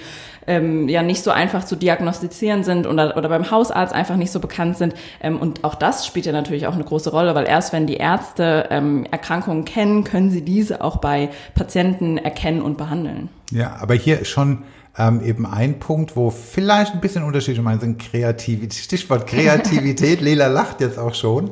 ähm, 0.46 0.88
ja 0.88 1.02
nicht 1.02 1.22
so 1.22 1.30
einfach 1.30 1.64
zu 1.64 1.76
diagnostizieren 1.76 2.64
sind 2.64 2.86
oder, 2.86 3.16
oder 3.16 3.28
beim 3.28 3.50
Hausarzt 3.50 3.94
einfach 3.94 4.16
nicht 4.16 4.30
so 4.30 4.40
bekannt 4.40 4.76
sind. 4.76 4.94
Ähm, 5.20 5.38
und 5.38 5.64
auch 5.64 5.74
das 5.74 6.06
spielt 6.06 6.26
ja 6.26 6.32
natürlich 6.32 6.66
auch 6.66 6.74
eine 6.74 6.84
große 6.84 7.10
Rolle, 7.10 7.34
weil 7.34 7.46
erst 7.46 7.72
wenn 7.72 7.86
die 7.86 7.96
Ärzte 7.96 8.68
ähm, 8.70 9.06
Erkrankungen 9.10 9.64
kennen, 9.64 10.04
können 10.04 10.30
sie 10.30 10.42
diese 10.42 10.82
auch 10.82 10.98
bei 10.98 11.30
Patienten 11.54 12.18
erkennen 12.18 12.62
und 12.62 12.78
behandeln. 12.78 13.28
Ja, 13.50 13.76
aber 13.80 13.94
hier 13.94 14.24
schon 14.24 14.62
ähm, 14.98 15.22
eben 15.22 15.46
ein 15.46 15.78
Punkt, 15.78 16.16
wo 16.16 16.30
vielleicht 16.30 16.94
ein 16.94 17.00
bisschen 17.00 17.22
Unterschiede 17.22 17.62
meinen 17.62 17.80
sind, 17.80 17.98
Kreativität, 17.98 18.74
Stichwort 18.84 19.26
Kreativität, 19.26 20.20
Lela 20.22 20.46
lacht 20.48 20.80
jetzt 20.80 20.98
auch 20.98 21.14
schon. 21.14 21.50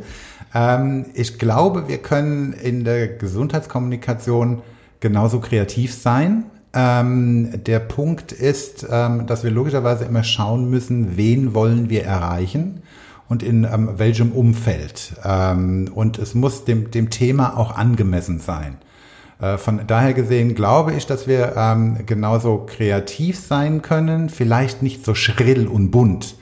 Ähm, 0.54 1.06
ich 1.14 1.38
glaube, 1.38 1.88
wir 1.88 1.98
können 1.98 2.52
in 2.52 2.84
der 2.84 3.08
Gesundheitskommunikation 3.08 4.62
genauso 5.00 5.40
kreativ 5.40 5.94
sein, 5.94 6.44
Ähm, 6.76 7.62
der 7.64 7.78
Punkt 7.78 8.32
ist, 8.32 8.84
ähm, 8.90 9.26
dass 9.28 9.44
wir 9.44 9.52
logischerweise 9.52 10.06
immer 10.06 10.24
schauen 10.24 10.68
müssen, 10.68 11.16
wen 11.16 11.54
wollen 11.54 11.88
wir 11.88 12.02
erreichen 12.04 12.82
und 13.28 13.44
in 13.44 13.62
ähm, 13.64 13.90
welchem 13.96 14.32
Umfeld. 14.32 15.14
Ähm, 15.24 15.88
und 15.94 16.18
es 16.18 16.34
muss 16.34 16.64
dem, 16.64 16.90
dem 16.90 17.10
Thema 17.10 17.56
auch 17.56 17.76
angemessen 17.76 18.40
sein. 18.40 18.78
Äh, 19.40 19.58
von 19.58 19.86
daher 19.86 20.14
gesehen 20.14 20.54
glaube 20.54 20.92
ich, 20.94 21.06
dass 21.06 21.26
wir 21.26 21.54
ähm, 21.56 21.98
genauso 22.06 22.66
kreativ 22.66 23.38
sein 23.38 23.82
können, 23.82 24.28
vielleicht 24.28 24.82
nicht 24.82 25.04
so 25.04 25.14
schrill 25.14 25.66
und 25.66 25.90
bunt. 25.90 26.36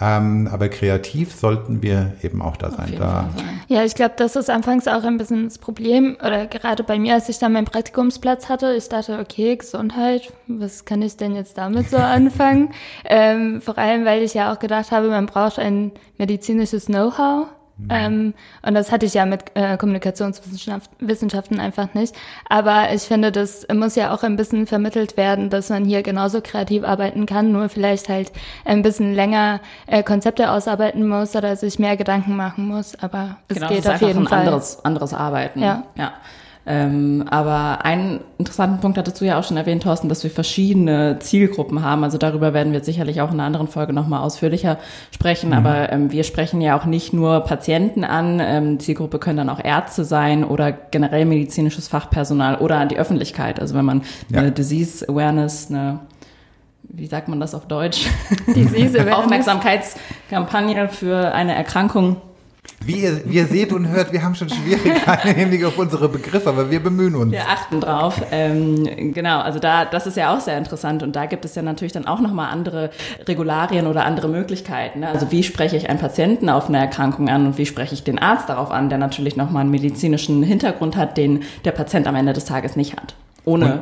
Ähm, 0.00 0.48
aber 0.50 0.68
kreativ 0.68 1.32
sollten 1.32 1.80
wir 1.80 2.14
eben 2.22 2.42
auch 2.42 2.56
da 2.56 2.70
sein. 2.70 2.94
Da. 2.98 3.28
Ja, 3.68 3.84
ich 3.84 3.94
glaube, 3.94 4.14
das 4.16 4.34
ist 4.34 4.50
anfangs 4.50 4.88
auch 4.88 5.04
ein 5.04 5.18
bisschen 5.18 5.44
das 5.44 5.58
Problem. 5.58 6.16
Oder 6.20 6.46
gerade 6.46 6.82
bei 6.82 6.98
mir, 6.98 7.14
als 7.14 7.28
ich 7.28 7.38
da 7.38 7.48
meinen 7.48 7.64
Praktikumsplatz 7.64 8.48
hatte, 8.48 8.74
ich 8.74 8.88
dachte, 8.88 9.20
okay, 9.20 9.56
Gesundheit, 9.56 10.32
was 10.48 10.84
kann 10.84 11.00
ich 11.00 11.16
denn 11.16 11.36
jetzt 11.36 11.56
damit 11.58 11.90
so 11.90 11.96
anfangen? 11.98 12.74
ähm, 13.04 13.60
vor 13.60 13.78
allem, 13.78 14.04
weil 14.04 14.22
ich 14.22 14.34
ja 14.34 14.52
auch 14.52 14.58
gedacht 14.58 14.90
habe, 14.90 15.08
man 15.10 15.26
braucht 15.26 15.60
ein 15.60 15.92
medizinisches 16.18 16.86
Know-how. 16.86 17.46
Mhm. 17.76 17.88
Ähm, 17.90 18.34
und 18.62 18.74
das 18.74 18.92
hatte 18.92 19.04
ich 19.04 19.14
ja 19.14 19.26
mit 19.26 19.44
äh, 19.54 19.76
Kommunikationswissenschaften 19.76 21.58
einfach 21.58 21.92
nicht. 21.94 22.14
Aber 22.48 22.92
ich 22.92 23.02
finde, 23.02 23.32
das 23.32 23.66
muss 23.72 23.96
ja 23.96 24.14
auch 24.14 24.22
ein 24.22 24.36
bisschen 24.36 24.66
vermittelt 24.66 25.16
werden, 25.16 25.50
dass 25.50 25.70
man 25.70 25.84
hier 25.84 26.02
genauso 26.02 26.40
kreativ 26.40 26.84
arbeiten 26.84 27.26
kann, 27.26 27.50
nur 27.50 27.68
vielleicht 27.68 28.08
halt 28.08 28.30
ein 28.64 28.82
bisschen 28.82 29.14
länger 29.14 29.60
äh, 29.86 30.02
Konzepte 30.02 30.50
ausarbeiten 30.50 31.08
muss 31.08 31.34
oder 31.34 31.56
sich 31.56 31.78
mehr 31.78 31.96
Gedanken 31.96 32.36
machen 32.36 32.68
muss. 32.68 32.94
Aber 33.02 33.38
es 33.48 33.56
genau, 33.56 33.68
geht 33.68 33.88
auf 33.88 34.00
jeden 34.00 34.20
ein 34.20 34.28
Fall. 34.28 34.40
Anderes, 34.40 34.84
anderes 34.84 35.12
Arbeiten. 35.12 35.60
Ja. 35.60 35.84
ja. 35.96 36.12
Ähm, 36.66 37.24
aber 37.28 37.84
einen 37.84 38.20
interessanten 38.38 38.80
Punkt 38.80 38.96
hattest 38.96 39.20
du 39.20 39.26
ja 39.26 39.38
auch 39.38 39.44
schon 39.44 39.58
erwähnt, 39.58 39.82
Thorsten, 39.82 40.08
dass 40.08 40.24
wir 40.24 40.30
verschiedene 40.30 41.18
Zielgruppen 41.18 41.82
haben. 41.82 42.04
Also 42.04 42.16
darüber 42.16 42.54
werden 42.54 42.72
wir 42.72 42.82
sicherlich 42.82 43.20
auch 43.20 43.28
in 43.28 43.34
einer 43.34 43.44
anderen 43.44 43.68
Folge 43.68 43.92
nochmal 43.92 44.20
ausführlicher 44.20 44.78
sprechen. 45.10 45.48
Mhm. 45.50 45.56
Aber 45.56 45.92
ähm, 45.92 46.10
wir 46.10 46.24
sprechen 46.24 46.62
ja 46.62 46.78
auch 46.78 46.86
nicht 46.86 47.12
nur 47.12 47.40
Patienten 47.40 48.04
an. 48.04 48.40
Ähm, 48.40 48.80
Zielgruppe 48.80 49.18
können 49.18 49.36
dann 49.36 49.50
auch 49.50 49.62
Ärzte 49.62 50.04
sein 50.04 50.42
oder 50.42 50.72
generell 50.72 51.26
medizinisches 51.26 51.88
Fachpersonal 51.88 52.56
oder 52.56 52.78
an 52.78 52.88
die 52.88 52.96
Öffentlichkeit. 52.96 53.60
Also 53.60 53.74
wenn 53.74 53.84
man 53.84 54.02
ja. 54.30 54.40
eine 54.40 54.52
Disease 54.52 55.06
Awareness, 55.06 55.68
eine 55.70 56.00
wie 56.82 57.06
sagt 57.06 57.28
man 57.28 57.40
das 57.40 57.54
auf 57.54 57.66
Deutsch? 57.66 58.06
Disease 58.46 58.98
Awareness. 59.00 59.14
Aufmerksamkeitskampagne 59.14 60.88
für 60.88 61.32
eine 61.34 61.54
Erkrankung 61.54 62.16
wie 62.86 63.02
ihr, 63.02 63.22
wie 63.24 63.36
ihr 63.36 63.46
seht 63.46 63.72
und 63.72 63.88
hört, 63.88 64.12
wir 64.12 64.22
haben 64.22 64.34
schon 64.34 64.48
Schwierigkeiten 64.48 65.28
im 65.28 65.34
Hinblick 65.34 65.64
auf 65.64 65.78
unsere 65.78 66.08
Begriffe, 66.08 66.48
aber 66.48 66.70
wir 66.70 66.82
bemühen 66.82 67.14
uns. 67.14 67.32
Wir 67.32 67.48
achten 67.48 67.80
drauf. 67.80 68.20
Ähm, 68.30 69.12
genau, 69.14 69.40
also 69.40 69.58
da, 69.58 69.84
das 69.84 70.06
ist 70.06 70.16
ja 70.16 70.34
auch 70.34 70.40
sehr 70.40 70.58
interessant 70.58 71.02
und 71.02 71.16
da 71.16 71.26
gibt 71.26 71.44
es 71.44 71.54
ja 71.54 71.62
natürlich 71.62 71.92
dann 71.92 72.06
auch 72.06 72.20
nochmal 72.20 72.52
andere 72.52 72.90
Regularien 73.26 73.86
oder 73.86 74.04
andere 74.04 74.28
Möglichkeiten. 74.28 75.00
Ne? 75.00 75.08
Also 75.08 75.30
wie 75.30 75.42
spreche 75.42 75.76
ich 75.76 75.88
einen 75.88 75.98
Patienten 75.98 76.48
auf 76.48 76.68
eine 76.68 76.78
Erkrankung 76.78 77.28
an 77.28 77.46
und 77.46 77.58
wie 77.58 77.66
spreche 77.66 77.94
ich 77.94 78.04
den 78.04 78.18
Arzt 78.18 78.48
darauf 78.48 78.70
an, 78.70 78.88
der 78.88 78.98
natürlich 78.98 79.36
nochmal 79.36 79.62
einen 79.62 79.70
medizinischen 79.70 80.42
Hintergrund 80.42 80.96
hat, 80.96 81.16
den 81.16 81.42
der 81.64 81.72
Patient 81.72 82.06
am 82.06 82.16
Ende 82.16 82.32
des 82.32 82.44
Tages 82.44 82.76
nicht 82.76 82.96
hat. 82.96 83.14
Ohne 83.44 83.72
und 83.72 83.80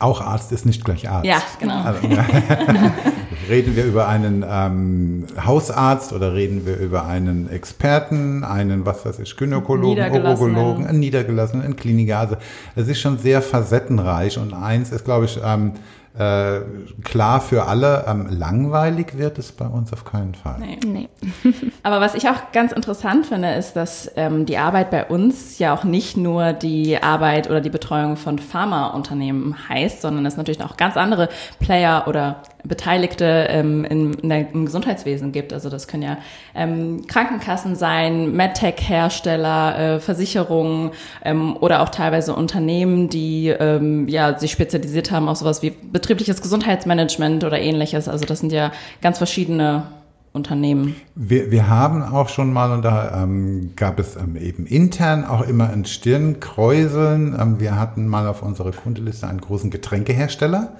auch 0.00 0.20
Arzt 0.20 0.50
ist 0.50 0.66
nicht 0.66 0.84
gleich 0.84 1.08
Arzt. 1.08 1.26
Ja, 1.26 1.42
genau. 1.58 1.82
Also, 1.82 2.00
reden 3.48 3.76
wir 3.76 3.84
über 3.84 4.08
einen 4.08 4.44
ähm, 4.48 5.26
Hausarzt 5.44 6.12
oder 6.12 6.34
reden 6.34 6.64
wir 6.66 6.76
über 6.76 7.04
einen 7.04 7.50
Experten, 7.50 8.42
einen, 8.42 8.86
was 8.86 9.04
weiß 9.04 9.18
ich, 9.18 9.36
Gynäkologen, 9.36 10.26
Urologen, 10.26 10.86
einen 10.86 11.00
Niedergelassenen, 11.00 11.64
einen 11.64 11.76
Kliniker. 11.76 12.18
Also 12.18 12.36
es 12.76 12.88
ist 12.88 13.00
schon 13.00 13.18
sehr 13.18 13.42
facettenreich 13.42 14.38
und 14.38 14.54
eins 14.54 14.90
ist, 14.90 15.04
glaube 15.04 15.26
ich, 15.26 15.38
ähm, 15.44 15.72
äh, 16.18 16.60
klar 17.04 17.40
für 17.40 17.66
alle, 17.66 18.04
ähm, 18.08 18.26
langweilig 18.30 19.16
wird 19.16 19.38
es 19.38 19.52
bei 19.52 19.66
uns 19.66 19.92
auf 19.92 20.04
keinen 20.04 20.34
Fall. 20.34 20.58
Nee. 20.58 20.78
nee. 20.84 21.08
Aber 21.84 22.00
was 22.00 22.16
ich 22.16 22.28
auch 22.28 22.50
ganz 22.52 22.72
interessant 22.72 23.26
finde, 23.26 23.54
ist, 23.54 23.74
dass 23.74 24.10
ähm, 24.16 24.44
die 24.44 24.58
Arbeit 24.58 24.90
bei 24.90 25.04
uns 25.06 25.58
ja 25.60 25.72
auch 25.72 25.84
nicht 25.84 26.16
nur 26.16 26.52
die 26.52 27.00
Arbeit 27.00 27.48
oder 27.48 27.60
die 27.60 27.70
Betreuung 27.70 28.16
von 28.16 28.40
Pharmaunternehmen 28.40 29.68
heißt, 29.68 30.02
sondern 30.02 30.26
es 30.26 30.36
natürlich 30.36 30.62
auch 30.64 30.76
ganz 30.76 30.96
andere 30.96 31.28
Player 31.60 32.04
oder 32.08 32.42
Beteiligte 32.64 33.46
ähm, 33.48 33.84
in, 33.84 34.14
in 34.14 34.28
der, 34.28 34.50
im 34.52 34.66
Gesundheitswesen 34.66 35.32
gibt. 35.32 35.52
Also 35.52 35.70
das 35.70 35.88
können 35.88 36.02
ja 36.02 36.18
ähm, 36.54 37.06
Krankenkassen 37.06 37.76
sein, 37.76 38.32
MedTech-Hersteller, 38.32 39.78
äh, 39.78 40.00
Versicherungen 40.00 40.90
ähm, 41.24 41.56
oder 41.56 41.82
auch 41.82 41.88
teilweise 41.88 42.34
Unternehmen, 42.34 43.08
die 43.08 43.48
ähm, 43.48 44.08
ja 44.08 44.38
sich 44.38 44.50
spezialisiert 44.50 45.10
haben 45.10 45.28
auf 45.28 45.38
sowas 45.38 45.62
wie 45.62 45.70
betriebliches 46.00 46.42
Gesundheitsmanagement 46.42 47.44
oder 47.44 47.60
ähnliches. 47.60 48.08
Also 48.08 48.24
das 48.24 48.40
sind 48.40 48.52
ja 48.52 48.72
ganz 49.02 49.18
verschiedene 49.18 49.84
Unternehmen. 50.32 50.96
Wir, 51.14 51.50
wir 51.50 51.68
haben 51.68 52.02
auch 52.02 52.28
schon 52.28 52.52
mal, 52.52 52.72
und 52.72 52.82
da 52.82 53.22
ähm, 53.22 53.72
gab 53.76 53.98
es 53.98 54.16
ähm, 54.16 54.36
eben 54.36 54.66
intern 54.66 55.24
auch 55.24 55.42
immer 55.42 55.70
ein 55.70 55.84
Stirnkräuseln. 55.84 57.36
Ähm, 57.38 57.60
wir 57.60 57.78
hatten 57.78 58.06
mal 58.06 58.26
auf 58.28 58.42
unserer 58.42 58.72
Kundeliste 58.72 59.26
einen 59.26 59.40
großen 59.40 59.70
Getränkehersteller 59.70 60.72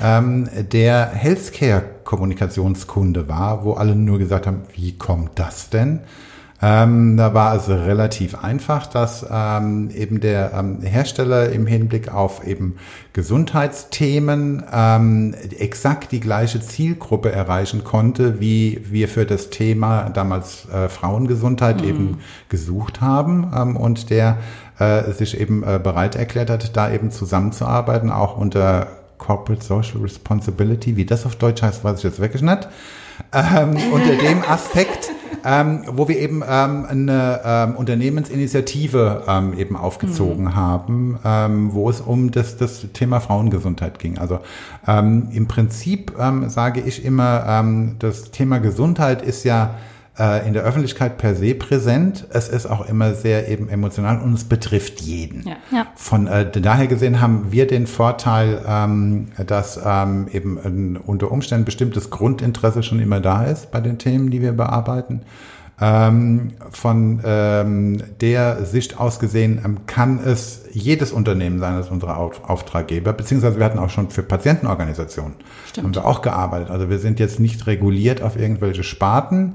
ähm, 0.00 0.48
der 0.54 1.08
Healthcare-Kommunikationskunde 1.08 3.28
war, 3.28 3.64
wo 3.64 3.72
alle 3.72 3.96
nur 3.96 4.18
gesagt 4.18 4.46
haben, 4.46 4.62
wie 4.74 4.96
kommt 4.96 5.38
das 5.38 5.70
denn? 5.70 6.00
Ähm, 6.60 7.16
da 7.16 7.34
war 7.34 7.54
es 7.54 7.68
relativ 7.68 8.42
einfach, 8.42 8.86
dass 8.86 9.24
ähm, 9.30 9.90
eben 9.94 10.18
der 10.18 10.52
ähm, 10.54 10.80
Hersteller 10.82 11.50
im 11.50 11.68
Hinblick 11.68 12.12
auf 12.12 12.44
eben 12.44 12.78
Gesundheitsthemen 13.12 14.64
ähm, 14.72 15.34
exakt 15.56 16.10
die 16.10 16.18
gleiche 16.18 16.60
Zielgruppe 16.60 17.30
erreichen 17.30 17.84
konnte, 17.84 18.40
wie 18.40 18.80
wir 18.90 19.08
für 19.08 19.24
das 19.24 19.50
Thema 19.50 20.10
damals 20.10 20.68
äh, 20.70 20.88
Frauengesundheit 20.88 21.82
mhm. 21.82 21.88
eben 21.88 22.18
gesucht 22.48 23.00
haben 23.00 23.52
ähm, 23.56 23.76
und 23.76 24.10
der 24.10 24.38
äh, 24.80 25.12
sich 25.12 25.40
eben 25.40 25.62
äh, 25.62 25.78
bereit 25.80 26.16
erklärt 26.16 26.50
hat, 26.50 26.76
da 26.76 26.90
eben 26.90 27.12
zusammenzuarbeiten, 27.12 28.10
auch 28.10 28.36
unter 28.36 28.88
Corporate 29.18 29.64
Social 29.64 30.00
Responsibility, 30.00 30.96
wie 30.96 31.04
das 31.04 31.26
auf 31.26 31.36
Deutsch 31.36 31.62
heißt, 31.62 31.84
weiß 31.84 31.98
ich 31.98 32.04
jetzt 32.04 32.20
wirklich 32.20 32.42
nicht. 32.42 32.68
Ähm, 33.32 33.76
unter 33.92 34.14
dem 34.16 34.42
Aspekt, 34.48 35.10
ähm, 35.44 35.84
wo 35.90 36.08
wir 36.08 36.18
eben 36.18 36.42
ähm, 36.48 36.86
eine 36.88 37.40
ähm, 37.44 37.76
Unternehmensinitiative 37.76 39.24
ähm, 39.26 39.58
eben 39.58 39.76
aufgezogen 39.76 40.44
mhm. 40.44 40.56
haben, 40.56 41.18
ähm, 41.24 41.72
wo 41.72 41.90
es 41.90 42.00
um 42.00 42.30
das, 42.30 42.56
das 42.56 42.86
Thema 42.92 43.20
Frauengesundheit 43.20 43.98
ging. 43.98 44.18
Also 44.18 44.40
ähm, 44.86 45.28
im 45.32 45.48
Prinzip 45.48 46.12
ähm, 46.18 46.48
sage 46.48 46.80
ich 46.80 47.04
immer, 47.04 47.44
ähm, 47.46 47.96
das 47.98 48.30
Thema 48.30 48.58
Gesundheit 48.58 49.22
ist 49.22 49.44
ja 49.44 49.74
äh, 50.18 50.46
in 50.46 50.54
der 50.54 50.64
Öffentlichkeit 50.64 51.18
per 51.18 51.34
se 51.34 51.54
präsent. 51.54 52.26
Es 52.30 52.48
ist 52.48 52.66
auch 52.66 52.88
immer 52.88 53.14
sehr 53.14 53.48
eben 53.48 53.68
emotional 53.68 54.20
und 54.20 54.34
es 54.34 54.44
betrifft 54.44 55.00
jeden. 55.00 55.46
Ja. 55.46 55.56
Ja. 55.70 55.86
Von 55.96 56.26
äh, 56.26 56.50
daher 56.50 56.86
gesehen 56.86 57.20
haben 57.20 57.52
wir 57.52 57.66
den 57.66 57.86
Vorteil, 57.86 58.62
ähm, 58.66 59.28
dass 59.46 59.80
ähm, 59.84 60.28
eben 60.32 60.58
ein, 60.58 60.96
unter 60.96 61.30
Umständen 61.30 61.64
bestimmtes 61.64 62.10
Grundinteresse 62.10 62.82
schon 62.82 63.00
immer 63.00 63.20
da 63.20 63.44
ist 63.44 63.70
bei 63.70 63.80
den 63.80 63.98
Themen, 63.98 64.30
die 64.30 64.42
wir 64.42 64.52
bearbeiten. 64.52 65.22
Ähm, 65.80 66.54
von 66.70 67.20
ähm, 67.24 68.02
der 68.20 68.64
Sicht 68.64 68.98
aus 68.98 69.20
gesehen 69.20 69.60
ähm, 69.64 69.86
kann 69.86 70.18
es 70.18 70.62
jedes 70.72 71.12
Unternehmen 71.12 71.60
sein, 71.60 71.76
das 71.76 71.88
unsere 71.88 72.16
Auftraggeber, 72.16 73.12
beziehungsweise 73.12 73.58
wir 73.58 73.64
hatten 73.64 73.78
auch 73.78 73.90
schon 73.90 74.10
für 74.10 74.24
Patientenorganisationen, 74.24 75.34
Stimmt. 75.68 75.86
haben 75.86 75.94
wir 75.94 76.04
auch 76.04 76.20
gearbeitet. 76.22 76.70
Also 76.70 76.90
wir 76.90 76.98
sind 76.98 77.20
jetzt 77.20 77.38
nicht 77.38 77.68
reguliert 77.68 78.22
auf 78.22 78.36
irgendwelche 78.36 78.82
Sparten, 78.82 79.54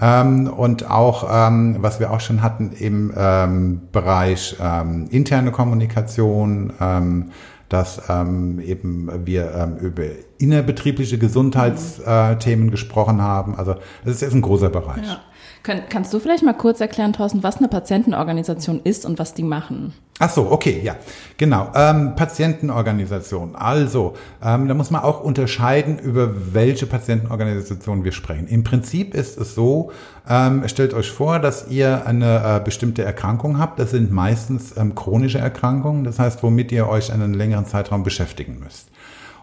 ähm, 0.00 0.48
und 0.48 0.90
auch, 0.90 1.28
ähm, 1.30 1.76
was 1.80 2.00
wir 2.00 2.10
auch 2.10 2.20
schon 2.20 2.42
hatten 2.42 2.72
im 2.72 3.12
ähm, 3.16 3.82
Bereich 3.92 4.56
ähm, 4.60 5.06
interne 5.10 5.52
Kommunikation, 5.52 6.72
ähm, 6.80 7.30
dass 7.68 8.02
ähm, 8.08 8.60
eben 8.60 9.08
wir 9.24 9.76
über 9.80 10.04
innerbetriebliche 10.38 11.18
Gesundheitsthemen 11.18 12.68
äh, 12.68 12.70
gesprochen 12.70 13.22
haben. 13.22 13.56
Also 13.56 13.76
es 14.04 14.22
ist 14.22 14.34
ein 14.34 14.42
großer 14.42 14.68
Bereich. 14.68 15.06
Ja. 15.06 15.20
Kann, 15.64 15.80
kannst 15.88 16.12
du 16.12 16.20
vielleicht 16.20 16.42
mal 16.42 16.52
kurz 16.52 16.82
erklären, 16.82 17.14
Thorsten, 17.14 17.42
was 17.42 17.56
eine 17.56 17.68
Patientenorganisation 17.68 18.82
ist 18.84 19.06
und 19.06 19.18
was 19.18 19.32
die 19.32 19.42
machen? 19.42 19.94
Ach 20.18 20.28
so, 20.28 20.50
okay, 20.50 20.82
ja, 20.84 20.94
genau. 21.38 21.72
Ähm, 21.74 22.14
Patientenorganisation. 22.16 23.56
Also, 23.56 24.12
ähm, 24.44 24.68
da 24.68 24.74
muss 24.74 24.90
man 24.90 25.02
auch 25.02 25.24
unterscheiden, 25.24 25.98
über 25.98 26.52
welche 26.52 26.84
Patientenorganisation 26.84 28.04
wir 28.04 28.12
sprechen. 28.12 28.46
Im 28.46 28.62
Prinzip 28.62 29.14
ist 29.14 29.38
es 29.38 29.54
so, 29.54 29.90
ähm, 30.28 30.68
stellt 30.68 30.92
euch 30.92 31.10
vor, 31.10 31.38
dass 31.38 31.68
ihr 31.68 32.06
eine 32.06 32.58
äh, 32.58 32.60
bestimmte 32.62 33.02
Erkrankung 33.02 33.58
habt. 33.58 33.78
Das 33.78 33.90
sind 33.90 34.12
meistens 34.12 34.76
ähm, 34.76 34.94
chronische 34.94 35.38
Erkrankungen, 35.38 36.04
das 36.04 36.18
heißt, 36.18 36.42
womit 36.42 36.72
ihr 36.72 36.88
euch 36.90 37.10
einen 37.10 37.32
längeren 37.32 37.64
Zeitraum 37.64 38.02
beschäftigen 38.02 38.60
müsst. 38.62 38.90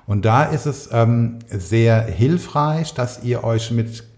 Und 0.06 0.24
da 0.24 0.44
ist 0.44 0.68
es 0.68 0.90
ähm, 0.94 1.40
sehr 1.50 2.04
hilfreich, 2.04 2.94
dass 2.94 3.24
ihr 3.24 3.44
euch 3.44 3.72
mit 3.72 4.11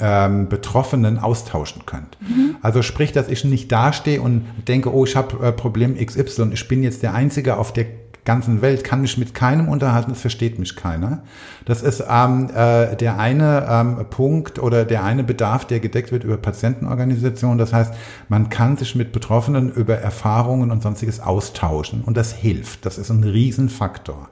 ähm, 0.00 0.48
Betroffenen 0.48 1.18
austauschen 1.18 1.82
könnt. 1.86 2.16
Mhm. 2.20 2.56
Also 2.62 2.82
sprich, 2.82 3.12
dass 3.12 3.28
ich 3.28 3.44
nicht 3.44 3.70
dastehe 3.70 4.20
und 4.20 4.46
denke, 4.68 4.94
oh, 4.94 5.04
ich 5.04 5.16
habe 5.16 5.46
äh, 5.46 5.52
Problem 5.52 5.96
XY, 5.96 6.50
ich 6.52 6.68
bin 6.68 6.82
jetzt 6.82 7.02
der 7.02 7.14
Einzige 7.14 7.56
auf 7.56 7.72
der 7.72 7.86
ganzen 8.24 8.62
Welt 8.62 8.84
kann 8.84 9.00
mich 9.00 9.18
mit 9.18 9.34
keinem 9.34 9.68
unterhalten, 9.68 10.12
es 10.12 10.20
versteht 10.20 10.58
mich 10.58 10.76
keiner. 10.76 11.22
Das 11.64 11.82
ist 11.82 12.04
ähm, 12.08 12.50
äh, 12.54 12.94
der 12.96 13.18
eine 13.18 13.66
ähm, 13.68 14.06
Punkt 14.10 14.58
oder 14.58 14.84
der 14.84 15.04
eine 15.04 15.24
Bedarf, 15.24 15.64
der 15.64 15.80
gedeckt 15.80 16.12
wird 16.12 16.24
über 16.24 16.36
Patientenorganisationen. 16.36 17.58
Das 17.58 17.72
heißt, 17.72 17.92
man 18.28 18.48
kann 18.50 18.76
sich 18.76 18.94
mit 18.94 19.12
Betroffenen 19.12 19.72
über 19.72 19.96
Erfahrungen 19.96 20.70
und 20.70 20.82
sonstiges 20.82 21.20
austauschen 21.20 22.02
und 22.02 22.16
das 22.16 22.32
hilft. 22.32 22.86
Das 22.86 22.98
ist 22.98 23.10
ein 23.10 23.24
Riesenfaktor. 23.24 24.28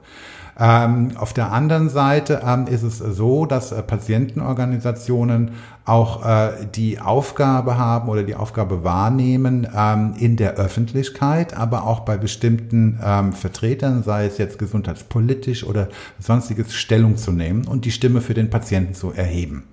Ähm, 0.61 1.11
auf 1.15 1.31
der 1.31 1.53
anderen 1.53 1.89
Seite 1.89 2.41
ähm, 2.45 2.67
ist 2.67 2.83
es 2.83 2.97
so, 2.97 3.45
dass 3.45 3.71
äh, 3.71 3.81
Patientenorganisationen 3.81 5.51
auch 5.85 6.25
äh, 6.25 6.51
die 6.75 6.99
Aufgabe 6.99 7.77
haben 7.77 8.09
oder 8.09 8.23
die 8.23 8.35
Aufgabe 8.35 8.83
wahrnehmen, 8.83 9.65
ähm, 9.73 10.15
in 10.19 10.35
der 10.35 10.55
Öffentlichkeit, 10.55 11.55
aber 11.55 11.87
auch 11.87 12.01
bei 12.01 12.17
bestimmten 12.17 12.99
ähm, 13.01 13.31
Vertretern, 13.31 14.03
sei 14.03 14.25
es 14.25 14.37
jetzt 14.37 14.59
gesundheitspolitisch 14.59 15.63
oder 15.63 15.87
sonstiges, 16.19 16.75
Stellung 16.75 17.15
zu 17.15 17.31
nehmen 17.31 17.65
und 17.65 17.85
die 17.85 17.91
Stimme 17.91 18.19
für 18.19 18.33
den 18.33 18.49
Patienten 18.49 18.93
zu 18.93 19.13
erheben. 19.13 19.63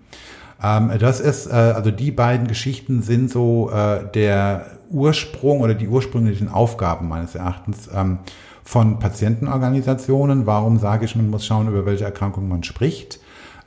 Ähm, 0.62 0.92
das 1.00 1.18
ist, 1.18 1.48
äh, 1.48 1.50
also 1.50 1.90
die 1.90 2.12
beiden 2.12 2.46
Geschichten 2.46 3.02
sind 3.02 3.30
so 3.30 3.70
äh, 3.70 4.04
der 4.14 4.66
Ursprung 4.88 5.60
oder 5.60 5.74
die 5.74 5.88
ursprünglichen 5.88 6.48
Aufgaben 6.48 7.08
meines 7.08 7.34
Erachtens 7.34 7.88
ähm, 7.92 8.20
von 8.66 8.98
Patientenorganisationen. 8.98 10.44
Warum 10.44 10.78
sage 10.78 11.04
ich, 11.04 11.14
man 11.14 11.30
muss 11.30 11.46
schauen, 11.46 11.68
über 11.68 11.86
welche 11.86 12.04
Erkrankungen 12.04 12.48
man 12.48 12.64
spricht? 12.64 13.20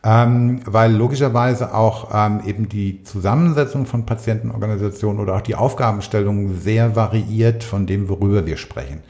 Ähm, 0.04 0.62
weil 0.66 0.94
logischerweise 0.94 1.74
auch 1.74 2.10
ähm, 2.14 2.42
eben 2.46 2.70
die 2.70 3.04
Zusammensetzung 3.04 3.86
von 3.86 4.06
Patientenorganisationen 4.06 5.22
oder 5.22 5.36
auch 5.36 5.42
die 5.42 5.56
Aufgabenstellung 5.56 6.58
sehr 6.60 6.96
variiert 6.96 7.64
von 7.64 7.86
dem, 7.86 8.08
worüber 8.08 8.46
wir 8.46 8.58
sprechen. 8.58 9.02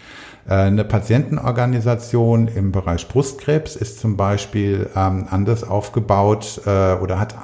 Äh, 0.47 0.53
eine 0.53 0.83
Patientenorganisation 0.83 2.47
im 2.47 2.71
Bereich 2.71 3.07
Brustkrebs 3.07 3.75
ist 3.75 3.99
zum 3.99 4.15
Beispiel 4.15 4.89
ähm, 4.95 5.27
anders 5.29 5.63
aufgebaut 5.63 6.61
äh, 6.65 6.93
oder 6.93 7.19
hat 7.19 7.35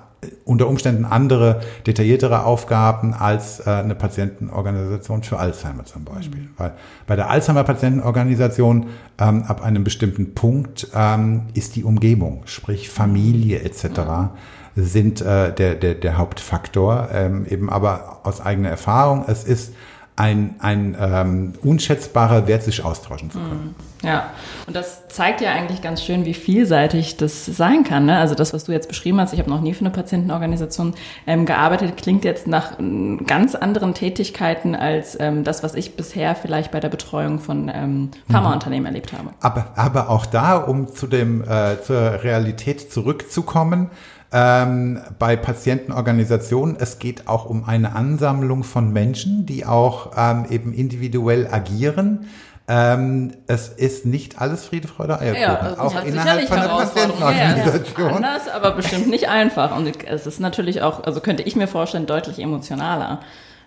unter 0.46 0.68
Umständen 0.68 1.06
andere, 1.06 1.62
detailliertere 1.86 2.46
Aufgaben 2.46 3.14
als 3.14 3.60
äh, 3.60 3.70
eine 3.70 3.96
Patientenorganisation 3.96 5.24
für 5.24 5.38
Alzheimer 5.38 5.86
zum 5.86 6.04
Beispiel. 6.04 6.42
Mhm. 6.42 6.50
Weil 6.58 6.74
bei 7.08 7.16
der 7.16 7.30
Alzheimer-Patientenorganisation 7.30 8.88
ähm, 9.20 9.44
ab 9.44 9.64
einem 9.64 9.84
bestimmten 9.84 10.34
Punkt 10.34 10.88
ähm, 10.94 11.44
ist 11.54 11.76
die 11.76 11.84
Umgebung, 11.84 12.44
sprich 12.46 12.90
Familie 12.90 13.62
etc. 13.62 13.86
Mhm. 13.86 14.30
sind 14.76 15.22
äh, 15.22 15.54
der, 15.54 15.76
der, 15.76 15.96
der 15.96 16.18
Hauptfaktor. 16.18 17.10
Ähm, 17.12 17.46
eben 17.46 17.70
aber 17.70 18.20
aus 18.24 18.42
eigener 18.42 18.70
Erfahrung, 18.70 19.26
es 19.28 19.44
ist 19.44 19.74
ein, 20.18 20.56
ein 20.60 20.96
ähm, 21.00 21.54
unschätzbarer 21.62 22.48
Wert, 22.48 22.64
sich 22.64 22.84
austauschen 22.84 23.32
zu 23.32 23.38
können. 23.38 23.76
Mhm. 24.02 24.08
Ja, 24.08 24.32
und 24.68 24.76
das 24.76 25.08
zeigt 25.08 25.42
ja 25.42 25.52
eigentlich 25.52 25.82
ganz 25.82 26.04
schön, 26.04 26.26
wie 26.26 26.34
vielseitig 26.34 27.18
das 27.18 27.46
sein 27.46 27.84
kann. 27.84 28.06
Ne? 28.06 28.18
Also 28.18 28.36
das, 28.36 28.54
was 28.54 28.66
du 28.66 28.72
jetzt 28.72 28.88
beschrieben 28.88 29.20
hast, 29.20 29.34
ich 29.34 29.40
habe 29.40 29.50
noch 29.50 29.62
nie 29.62 29.74
für 29.74 29.82
eine 29.82 29.90
Patientenorganisation 29.90 30.94
ähm, 31.26 31.46
gearbeitet, 31.46 31.98
klingt 31.98 32.24
jetzt 32.24 32.48
nach 32.48 32.80
ähm, 32.80 33.26
ganz 33.26 33.56
anderen 33.56 33.94
Tätigkeiten 33.94 34.76
als 34.76 35.20
ähm, 35.20 35.44
das, 35.44 35.64
was 35.64 35.76
ich 35.76 35.96
bisher 35.96 36.36
vielleicht 36.36 36.72
bei 36.72 36.80
der 36.80 36.90
Betreuung 36.90 37.40
von 37.40 37.70
ähm, 37.74 38.12
Pharmaunternehmen 38.30 38.84
mhm. 38.84 38.96
erlebt 38.96 39.12
habe. 39.12 39.32
Aber, 39.42 39.74
aber 39.76 40.10
auch 40.10 40.26
da, 40.26 40.58
um 40.58 40.88
zu 40.88 41.08
dem, 41.08 41.42
äh, 41.42 41.82
zur 41.82 42.24
Realität 42.24 42.92
zurückzukommen, 42.92 43.90
ähm, 44.36 45.00
bei 45.18 45.38
Patientenorganisationen. 45.38 46.76
Es 46.78 47.00
geht 47.00 47.30
auch 47.30 47.46
um 47.46 47.64
eine 47.64 47.96
Ansammlung 47.96 48.66
von 48.66 48.92
Menschen, 48.92 49.46
die 49.46 49.66
auch 49.66 50.12
ähm, 50.18 50.46
eben 50.50 50.74
individuell 50.74 51.48
agieren. 51.50 52.28
Ähm, 52.68 53.32
es 53.48 53.70
ist 53.70 54.06
nicht 54.06 54.42
alles 54.42 54.66
Friede, 54.66 54.90
Freude, 54.90 55.20
Eierkuchen. 55.20 55.42
Ja, 55.42 55.80
auch 55.80 56.04
innerhalb 56.04 56.48
von 56.50 56.58
einer 56.58 56.68
Patientenorganisation. 56.68 58.10
Ja, 58.10 58.16
anders, 58.16 58.50
aber 58.54 58.72
bestimmt 58.72 59.08
nicht 59.08 59.30
einfach. 59.30 59.78
Und 59.78 60.04
es 60.04 60.28
ist 60.28 60.42
natürlich 60.42 60.82
auch, 60.82 61.04
also 61.04 61.22
könnte 61.22 61.44
ich 61.44 61.56
mir 61.56 61.68
vorstellen, 61.68 62.06
deutlich 62.06 62.40
emotionaler. 62.40 63.22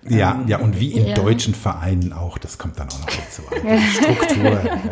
Ja, 0.06 0.32
ähm, 0.32 0.48
ja, 0.48 0.58
und 0.58 0.78
wie 0.78 0.92
in 0.92 1.06
ja. 1.06 1.14
deutschen 1.14 1.54
Vereinen 1.54 2.12
auch, 2.12 2.36
das 2.36 2.58
kommt 2.58 2.78
dann 2.78 2.88
auch 2.88 2.98
noch 2.98 3.06
dazu. 3.06 3.42
Struktur. 3.94 4.44
ja, 4.44 4.74
ja. 4.76 4.82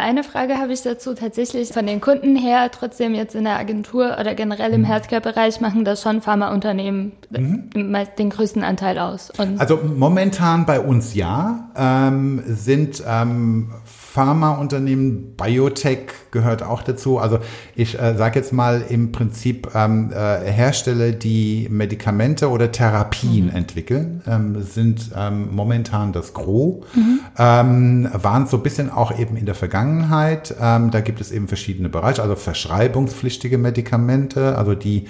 Eine 0.00 0.24
Frage 0.24 0.58
habe 0.58 0.72
ich 0.72 0.82
dazu 0.82 1.14
tatsächlich 1.14 1.72
von 1.72 1.86
den 1.86 2.00
Kunden 2.00 2.36
her, 2.36 2.70
trotzdem 2.72 3.14
jetzt 3.14 3.34
in 3.34 3.44
der 3.44 3.58
Agentur 3.58 4.16
oder 4.18 4.34
generell 4.34 4.72
im 4.72 4.82
mhm. 4.82 4.86
Healthcare-Bereich 4.86 5.60
machen 5.60 5.84
das 5.84 6.02
schon 6.02 6.22
Pharmaunternehmen 6.22 7.12
mhm. 7.30 7.70
den 8.18 8.30
größten 8.30 8.64
Anteil 8.64 8.98
aus. 8.98 9.30
Und 9.36 9.60
also 9.60 9.76
momentan 9.76 10.66
bei 10.66 10.80
uns 10.80 11.14
ja, 11.14 11.70
ähm, 11.76 12.42
sind 12.46 13.02
ähm, 13.06 13.70
Pharmaunternehmen, 14.12 15.36
Biotech 15.36 16.08
gehört 16.32 16.64
auch 16.64 16.82
dazu. 16.82 17.18
Also 17.18 17.38
ich 17.76 17.96
äh, 17.96 18.16
sage 18.16 18.40
jetzt 18.40 18.52
mal 18.52 18.82
im 18.88 19.12
Prinzip 19.12 19.68
ähm, 19.72 20.10
äh, 20.10 20.50
Hersteller, 20.50 21.12
die 21.12 21.68
Medikamente 21.70 22.50
oder 22.50 22.72
Therapien 22.72 23.46
mhm. 23.46 23.54
entwickeln, 23.54 24.22
ähm, 24.26 24.62
sind 24.62 25.12
ähm, 25.16 25.54
momentan 25.54 26.12
das 26.12 26.34
Gros. 26.34 26.84
Mhm. 26.92 27.20
Ähm, 27.38 28.08
waren 28.12 28.48
so 28.48 28.56
ein 28.56 28.64
bisschen 28.64 28.90
auch 28.90 29.16
eben 29.16 29.36
in 29.36 29.46
der 29.46 29.54
Vergangenheit. 29.54 30.56
Ähm, 30.60 30.90
da 30.90 31.00
gibt 31.02 31.20
es 31.20 31.30
eben 31.30 31.46
verschiedene 31.46 31.88
Bereiche, 31.88 32.20
also 32.20 32.34
verschreibungspflichtige 32.34 33.58
Medikamente, 33.58 34.58
also 34.58 34.74
die 34.74 35.06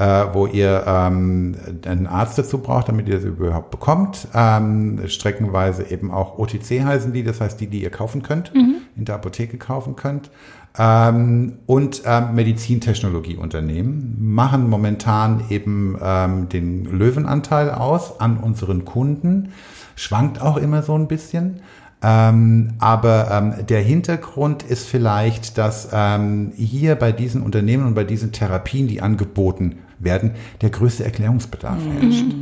äh, 0.00 0.32
wo 0.32 0.46
ihr 0.46 0.84
ähm, 0.86 1.54
einen 1.84 2.06
Arzt 2.06 2.38
dazu 2.38 2.58
braucht, 2.58 2.88
damit 2.88 3.06
ihr 3.06 3.20
sie 3.20 3.28
überhaupt 3.28 3.70
bekommt. 3.70 4.28
Ähm, 4.34 4.98
streckenweise 5.08 5.90
eben 5.90 6.10
auch 6.10 6.38
OTC 6.38 6.82
heißen 6.82 7.12
die, 7.12 7.22
das 7.22 7.42
heißt 7.42 7.60
die, 7.60 7.66
die 7.66 7.82
ihr 7.82 7.90
kaufen 7.90 8.22
könnt, 8.22 8.54
mhm. 8.54 8.76
in 8.96 9.04
der 9.04 9.16
Apotheke 9.16 9.58
kaufen 9.58 9.96
könnt. 9.96 10.30
Ähm, 10.78 11.58
und 11.66 12.00
ähm, 12.06 12.34
Medizintechnologieunternehmen 12.34 14.16
machen 14.18 14.70
momentan 14.70 15.44
eben 15.50 15.98
ähm, 16.02 16.48
den 16.48 16.86
Löwenanteil 16.86 17.70
aus 17.70 18.20
an 18.20 18.38
unseren 18.38 18.86
Kunden. 18.86 19.52
Schwankt 19.96 20.40
auch 20.40 20.56
immer 20.56 20.82
so 20.82 20.94
ein 20.94 21.08
bisschen. 21.08 21.60
Ähm, 22.02 22.72
aber 22.78 23.30
ähm, 23.30 23.66
der 23.66 23.82
Hintergrund 23.82 24.62
ist 24.62 24.88
vielleicht, 24.88 25.58
dass 25.58 25.90
ähm, 25.92 26.52
hier 26.56 26.94
bei 26.94 27.12
diesen 27.12 27.42
Unternehmen 27.42 27.86
und 27.86 27.94
bei 27.94 28.04
diesen 28.04 28.32
Therapien, 28.32 28.88
die 28.88 29.02
angeboten 29.02 29.76
werden, 30.00 30.32
der 30.60 30.70
größte 30.70 31.04
Erklärungsbedarf 31.04 31.78
mhm. 31.84 32.00
herrscht. 32.00 32.34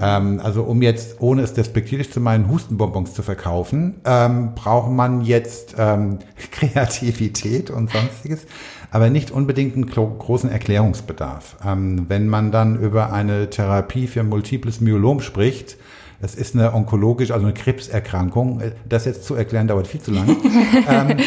Ähm, 0.00 0.40
also 0.42 0.62
um 0.62 0.82
jetzt, 0.82 1.20
ohne 1.20 1.42
es 1.42 1.54
despektierlich 1.54 2.12
zu 2.12 2.20
meinen, 2.20 2.48
Hustenbonbons 2.48 3.14
zu 3.14 3.22
verkaufen, 3.22 4.00
ähm, 4.04 4.54
braucht 4.54 4.90
man 4.90 5.22
jetzt 5.22 5.76
ähm, 5.78 6.18
Kreativität 6.50 7.70
und 7.70 7.90
sonstiges, 7.90 8.46
aber 8.90 9.10
nicht 9.10 9.30
unbedingt 9.30 9.76
einen 9.76 9.86
großen 9.86 10.50
Erklärungsbedarf. 10.50 11.56
Ähm, 11.64 12.06
wenn 12.08 12.28
man 12.28 12.50
dann 12.50 12.76
über 12.76 13.12
eine 13.12 13.50
Therapie 13.50 14.06
für 14.06 14.22
multiples 14.24 14.80
Myelom 14.80 15.20
spricht, 15.20 15.76
das 16.20 16.34
ist 16.34 16.54
eine 16.54 16.72
onkologisch, 16.72 17.32
also 17.32 17.44
eine 17.44 17.54
Krebserkrankung. 17.54 18.62
Das 18.88 19.04
jetzt 19.04 19.24
zu 19.24 19.34
erklären 19.34 19.68
dauert 19.68 19.86
viel 19.86 20.00
zu 20.00 20.10
lange. 20.10 20.36
ähm, 20.88 21.18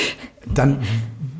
dann 0.53 0.79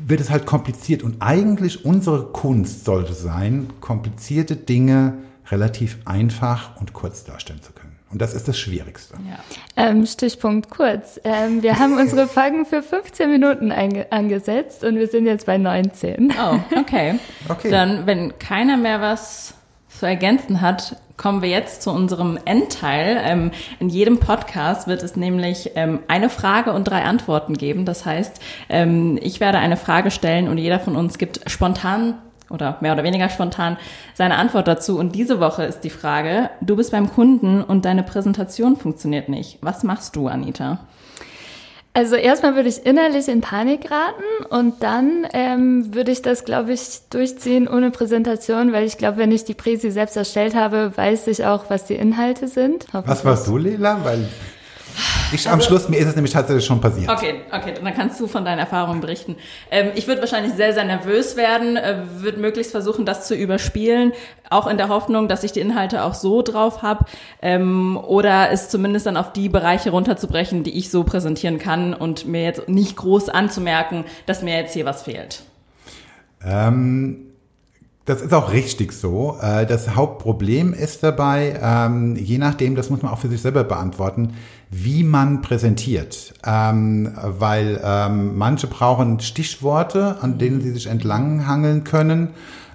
wird 0.08 0.20
es 0.20 0.30
halt 0.30 0.46
kompliziert. 0.46 1.02
Und 1.02 1.20
eigentlich 1.20 1.84
unsere 1.84 2.32
Kunst 2.32 2.84
sollte 2.84 3.12
sein, 3.12 3.68
komplizierte 3.80 4.56
Dinge 4.56 5.18
relativ 5.50 5.98
einfach 6.04 6.80
und 6.80 6.92
kurz 6.92 7.24
darstellen 7.24 7.62
zu 7.62 7.72
können. 7.72 7.88
Und 8.10 8.22
das 8.22 8.32
ist 8.32 8.48
das 8.48 8.58
Schwierigste. 8.58 9.16
Ja. 9.28 9.38
Ähm, 9.76 10.06
Stichpunkt 10.06 10.70
kurz. 10.70 11.20
Ähm, 11.24 11.62
wir 11.62 11.78
haben 11.78 11.98
unsere 11.98 12.26
Folgen 12.26 12.64
für 12.64 12.82
15 12.82 13.30
Minuten 13.30 13.70
angesetzt 13.70 14.82
und 14.82 14.96
wir 14.96 15.08
sind 15.08 15.26
jetzt 15.26 15.44
bei 15.44 15.58
19. 15.58 16.32
Oh, 16.40 16.58
okay. 16.78 17.18
okay. 17.50 17.70
Dann, 17.70 18.06
wenn 18.06 18.38
keiner 18.38 18.78
mehr 18.78 19.02
was 19.02 19.57
zu 19.98 20.06
ergänzen 20.06 20.60
hat, 20.60 20.96
kommen 21.16 21.42
wir 21.42 21.48
jetzt 21.48 21.82
zu 21.82 21.90
unserem 21.90 22.38
Endteil. 22.44 23.20
Ähm, 23.24 23.50
in 23.80 23.88
jedem 23.88 24.20
Podcast 24.20 24.86
wird 24.86 25.02
es 25.02 25.16
nämlich 25.16 25.72
ähm, 25.74 26.00
eine 26.06 26.30
Frage 26.30 26.72
und 26.72 26.84
drei 26.84 27.02
Antworten 27.02 27.54
geben. 27.54 27.84
Das 27.84 28.06
heißt, 28.06 28.40
ähm, 28.68 29.18
ich 29.20 29.40
werde 29.40 29.58
eine 29.58 29.76
Frage 29.76 30.10
stellen 30.10 30.48
und 30.48 30.58
jeder 30.58 30.78
von 30.78 30.94
uns 30.94 31.18
gibt 31.18 31.50
spontan 31.50 32.14
oder 32.48 32.78
mehr 32.80 32.92
oder 32.92 33.02
weniger 33.02 33.28
spontan 33.28 33.76
seine 34.14 34.36
Antwort 34.36 34.68
dazu. 34.68 34.98
Und 34.98 35.14
diese 35.14 35.40
Woche 35.40 35.64
ist 35.64 35.80
die 35.80 35.90
Frage, 35.90 36.50
du 36.60 36.76
bist 36.76 36.92
beim 36.92 37.12
Kunden 37.12 37.62
und 37.62 37.84
deine 37.84 38.04
Präsentation 38.04 38.76
funktioniert 38.76 39.28
nicht. 39.28 39.58
Was 39.60 39.82
machst 39.82 40.14
du, 40.16 40.28
Anita? 40.28 40.78
Also 41.94 42.14
erstmal 42.14 42.54
würde 42.54 42.68
ich 42.68 42.86
innerlich 42.86 43.26
in 43.28 43.40
Panik 43.40 43.90
raten 43.90 44.44
und 44.50 44.82
dann 44.82 45.26
ähm, 45.32 45.94
würde 45.94 46.12
ich 46.12 46.22
das, 46.22 46.44
glaube 46.44 46.72
ich, 46.72 47.00
durchziehen 47.10 47.66
ohne 47.66 47.90
Präsentation, 47.90 48.72
weil 48.72 48.84
ich 48.84 48.98
glaube, 48.98 49.18
wenn 49.18 49.32
ich 49.32 49.44
die 49.44 49.54
Präsi 49.54 49.90
selbst 49.90 50.16
erstellt 50.16 50.54
habe, 50.54 50.92
weiß 50.94 51.26
ich 51.26 51.44
auch, 51.44 51.70
was 51.70 51.86
die 51.86 51.94
Inhalte 51.94 52.46
sind. 52.46 52.86
Was 52.92 53.24
warst 53.24 53.48
du, 53.48 53.56
Lela? 53.56 54.04
Weil 54.04 54.28
Ich 55.30 55.48
am 55.48 55.60
Schluss, 55.60 55.88
mir 55.88 55.98
ist 55.98 56.06
es 56.06 56.14
nämlich 56.14 56.32
tatsächlich 56.32 56.64
schon 56.64 56.80
passiert. 56.80 57.10
Okay, 57.10 57.42
okay, 57.52 57.74
dann 57.82 57.94
kannst 57.94 58.18
du 58.18 58.26
von 58.26 58.44
deinen 58.44 58.58
Erfahrungen 58.58 59.00
berichten. 59.00 59.36
Ähm, 59.70 59.90
ich 59.94 60.06
würde 60.06 60.22
wahrscheinlich 60.22 60.54
sehr, 60.54 60.72
sehr 60.72 60.84
nervös 60.84 61.36
werden, 61.36 61.76
äh, 61.76 61.96
würde 62.16 62.38
möglichst 62.38 62.72
versuchen, 62.72 63.04
das 63.04 63.26
zu 63.26 63.34
überspielen, 63.34 64.12
auch 64.48 64.66
in 64.66 64.78
der 64.78 64.88
Hoffnung, 64.88 65.28
dass 65.28 65.44
ich 65.44 65.52
die 65.52 65.60
Inhalte 65.60 66.02
auch 66.04 66.14
so 66.14 66.42
drauf 66.42 66.82
habe 66.82 67.04
ähm, 67.42 67.98
oder 67.98 68.50
es 68.50 68.70
zumindest 68.70 69.06
dann 69.06 69.16
auf 69.16 69.32
die 69.32 69.48
Bereiche 69.48 69.90
runterzubrechen, 69.90 70.64
die 70.64 70.78
ich 70.78 70.90
so 70.90 71.04
präsentieren 71.04 71.58
kann 71.58 71.92
und 71.92 72.26
mir 72.26 72.44
jetzt 72.44 72.68
nicht 72.68 72.96
groß 72.96 73.28
anzumerken, 73.28 74.04
dass 74.24 74.42
mir 74.42 74.56
jetzt 74.56 74.72
hier 74.72 74.86
was 74.86 75.02
fehlt. 75.02 75.42
Ähm, 76.44 77.27
das 78.08 78.22
ist 78.22 78.32
auch 78.32 78.52
richtig 78.52 78.92
so. 78.92 79.36
Äh, 79.42 79.66
Das 79.66 79.94
Hauptproblem 79.94 80.72
ist 80.72 81.02
dabei, 81.02 81.60
ähm, 81.62 82.16
je 82.16 82.38
nachdem, 82.38 82.74
das 82.74 82.88
muss 82.88 83.02
man 83.02 83.12
auch 83.12 83.18
für 83.18 83.28
sich 83.28 83.42
selber 83.42 83.64
beantworten, 83.64 84.32
wie 84.70 85.04
man 85.04 85.42
präsentiert. 85.42 86.32
Ähm, 86.46 87.12
Weil 87.22 87.78
ähm, 87.84 88.38
manche 88.38 88.66
brauchen 88.66 89.20
Stichworte, 89.20 90.16
an 90.22 90.38
denen 90.38 90.62
sie 90.62 90.70
sich 90.70 90.86
entlanghangeln 90.86 91.84
können. 91.84 92.30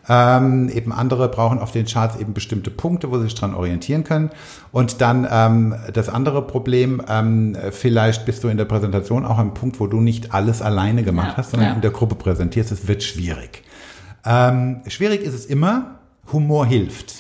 Ähm, 0.08 0.70
eben 0.70 0.92
andere 0.92 1.30
brauchen 1.30 1.60
auf 1.60 1.72
den 1.72 1.86
Charts 1.86 2.18
eben 2.18 2.34
bestimmte 2.34 2.70
Punkte, 2.70 3.10
wo 3.10 3.18
sie 3.18 3.24
sich 3.24 3.36
dran 3.36 3.56
orientieren 3.56 4.04
können. 4.04 4.30
Und 4.72 5.02
dann 5.02 5.26
ähm, 5.32 5.74
das 5.94 6.10
andere 6.10 6.46
Problem, 6.46 7.02
ähm, 7.10 7.58
vielleicht 7.72 8.26
bist 8.26 8.44
du 8.44 8.50
in 8.50 8.58
der 8.58 8.66
Präsentation 8.66 9.26
auch 9.26 9.40
am 9.40 9.54
Punkt, 9.56 9.80
wo 9.80 9.88
du 9.88 10.00
nicht 10.00 10.34
alles 10.34 10.62
alleine 10.62 11.04
gemacht 11.04 11.30
Ja, 11.32 11.38
hast, 11.38 11.52
sondern 11.52 11.70
ja. 11.70 11.76
in 11.76 11.82
der 11.82 11.92
Gruppe 11.92 12.16
präsentierst. 12.16 12.72
Es 12.72 12.88
wird 12.88 13.02
schwierig. 13.02 13.64
Ähm, 14.26 14.82
schwierig 14.88 15.22
ist 15.22 15.34
es 15.34 15.46
immer. 15.46 16.00
Humor 16.32 16.66
hilft. 16.66 17.16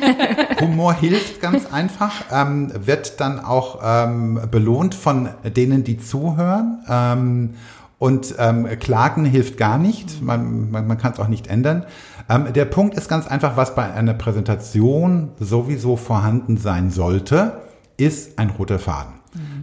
Humor 0.60 0.94
hilft 0.94 1.42
ganz 1.42 1.66
einfach, 1.70 2.24
ähm, 2.32 2.72
wird 2.74 3.20
dann 3.20 3.40
auch 3.40 3.80
ähm, 3.82 4.40
belohnt 4.50 4.94
von 4.94 5.28
denen, 5.44 5.84
die 5.84 5.98
zuhören. 5.98 6.82
Ähm, 6.88 7.54
und 7.98 8.34
ähm, 8.38 8.66
Klagen 8.78 9.24
hilft 9.24 9.58
gar 9.58 9.76
nicht. 9.76 10.22
Man, 10.22 10.70
man, 10.70 10.86
man 10.86 10.96
kann 10.98 11.12
es 11.12 11.18
auch 11.20 11.28
nicht 11.28 11.48
ändern. 11.48 11.84
Ähm, 12.30 12.52
der 12.52 12.64
Punkt 12.64 12.94
ist 12.94 13.08
ganz 13.08 13.26
einfach, 13.26 13.56
was 13.56 13.74
bei 13.74 13.92
einer 13.92 14.14
Präsentation 14.14 15.32
sowieso 15.40 15.96
vorhanden 15.96 16.56
sein 16.56 16.90
sollte, 16.90 17.60
ist 17.96 18.38
ein 18.38 18.50
roter 18.50 18.78
Faden. 18.78 19.14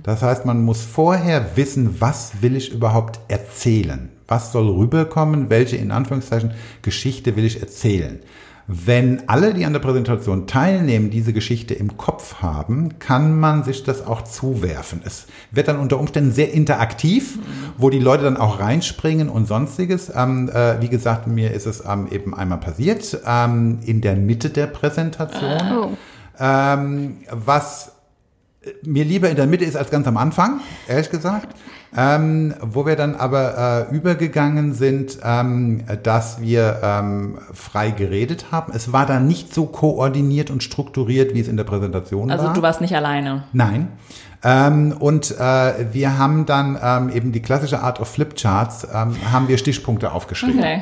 Das 0.03 0.21
heißt, 0.21 0.45
man 0.45 0.63
muss 0.63 0.83
vorher 0.83 1.55
wissen, 1.55 1.99
was 1.99 2.41
will 2.41 2.55
ich 2.55 2.71
überhaupt 2.71 3.19
erzählen? 3.27 4.09
Was 4.27 4.51
soll 4.51 4.67
rüberkommen? 4.69 5.49
Welche, 5.49 5.77
in 5.77 5.91
Anführungszeichen, 5.91 6.51
Geschichte 6.81 7.35
will 7.35 7.45
ich 7.45 7.61
erzählen? 7.61 8.19
Wenn 8.67 9.29
alle, 9.29 9.53
die 9.53 9.63
an 9.65 9.73
der 9.73 9.79
Präsentation 9.79 10.47
teilnehmen, 10.47 11.11
diese 11.11 11.33
Geschichte 11.33 11.75
im 11.75 11.97
Kopf 11.97 12.41
haben, 12.41 12.97
kann 12.97 13.39
man 13.39 13.63
sich 13.63 13.83
das 13.83 14.07
auch 14.07 14.23
zuwerfen. 14.23 15.01
Es 15.05 15.27
wird 15.51 15.67
dann 15.67 15.77
unter 15.77 15.99
Umständen 15.99 16.31
sehr 16.31 16.51
interaktiv, 16.51 17.37
wo 17.77 17.91
die 17.91 17.99
Leute 17.99 18.23
dann 18.23 18.37
auch 18.37 18.59
reinspringen 18.59 19.29
und 19.29 19.47
sonstiges. 19.47 20.11
Ähm, 20.15 20.49
äh, 20.49 20.81
wie 20.81 20.89
gesagt, 20.89 21.27
mir 21.27 21.51
ist 21.51 21.67
es 21.67 21.83
ähm, 21.87 22.07
eben 22.09 22.33
einmal 22.33 22.59
passiert, 22.59 23.19
ähm, 23.27 23.79
in 23.85 24.01
der 24.01 24.15
Mitte 24.15 24.49
der 24.49 24.65
Präsentation. 24.65 25.61
Oh. 25.71 25.89
Ähm, 26.39 27.17
was 27.29 27.94
mir 28.83 29.05
lieber 29.05 29.29
in 29.29 29.35
der 29.35 29.47
Mitte 29.47 29.65
ist 29.65 29.75
als 29.75 29.89
ganz 29.89 30.07
am 30.07 30.17
Anfang, 30.17 30.59
ehrlich 30.87 31.09
gesagt. 31.09 31.55
Ähm, 31.97 32.53
wo 32.61 32.85
wir 32.85 32.97
dann 32.97 33.15
aber 33.15 33.87
äh, 33.89 33.95
übergegangen 33.95 34.73
sind, 34.73 35.17
ähm, 35.23 35.85
dass 36.03 36.41
wir 36.41 36.81
ähm, 36.83 37.37
frei 37.53 37.91
geredet 37.91 38.47
haben. 38.51 38.73
Es 38.75 38.91
war 38.91 39.05
dann 39.05 39.27
nicht 39.27 39.53
so 39.53 39.65
koordiniert 39.65 40.51
und 40.51 40.61
strukturiert, 40.61 41.33
wie 41.33 41.39
es 41.39 41.47
in 41.47 41.55
der 41.55 41.63
Präsentation 41.63 42.31
Also 42.31 42.47
war. 42.47 42.53
du 42.53 42.61
warst 42.61 42.81
nicht 42.81 42.93
alleine. 42.95 43.45
Nein. 43.53 43.87
Ähm, 44.43 44.93
und 44.99 45.39
äh, 45.39 45.93
wir 45.93 46.17
haben 46.17 46.45
dann 46.45 46.77
ähm, 46.83 47.09
eben 47.15 47.31
die 47.31 47.41
klassische 47.41 47.81
Art 47.81 48.01
of 48.01 48.09
Flipcharts, 48.09 48.85
ähm, 48.93 49.15
haben 49.31 49.47
wir 49.47 49.57
Stichpunkte 49.57 50.11
aufgeschrieben. 50.11 50.59
Okay. 50.59 50.81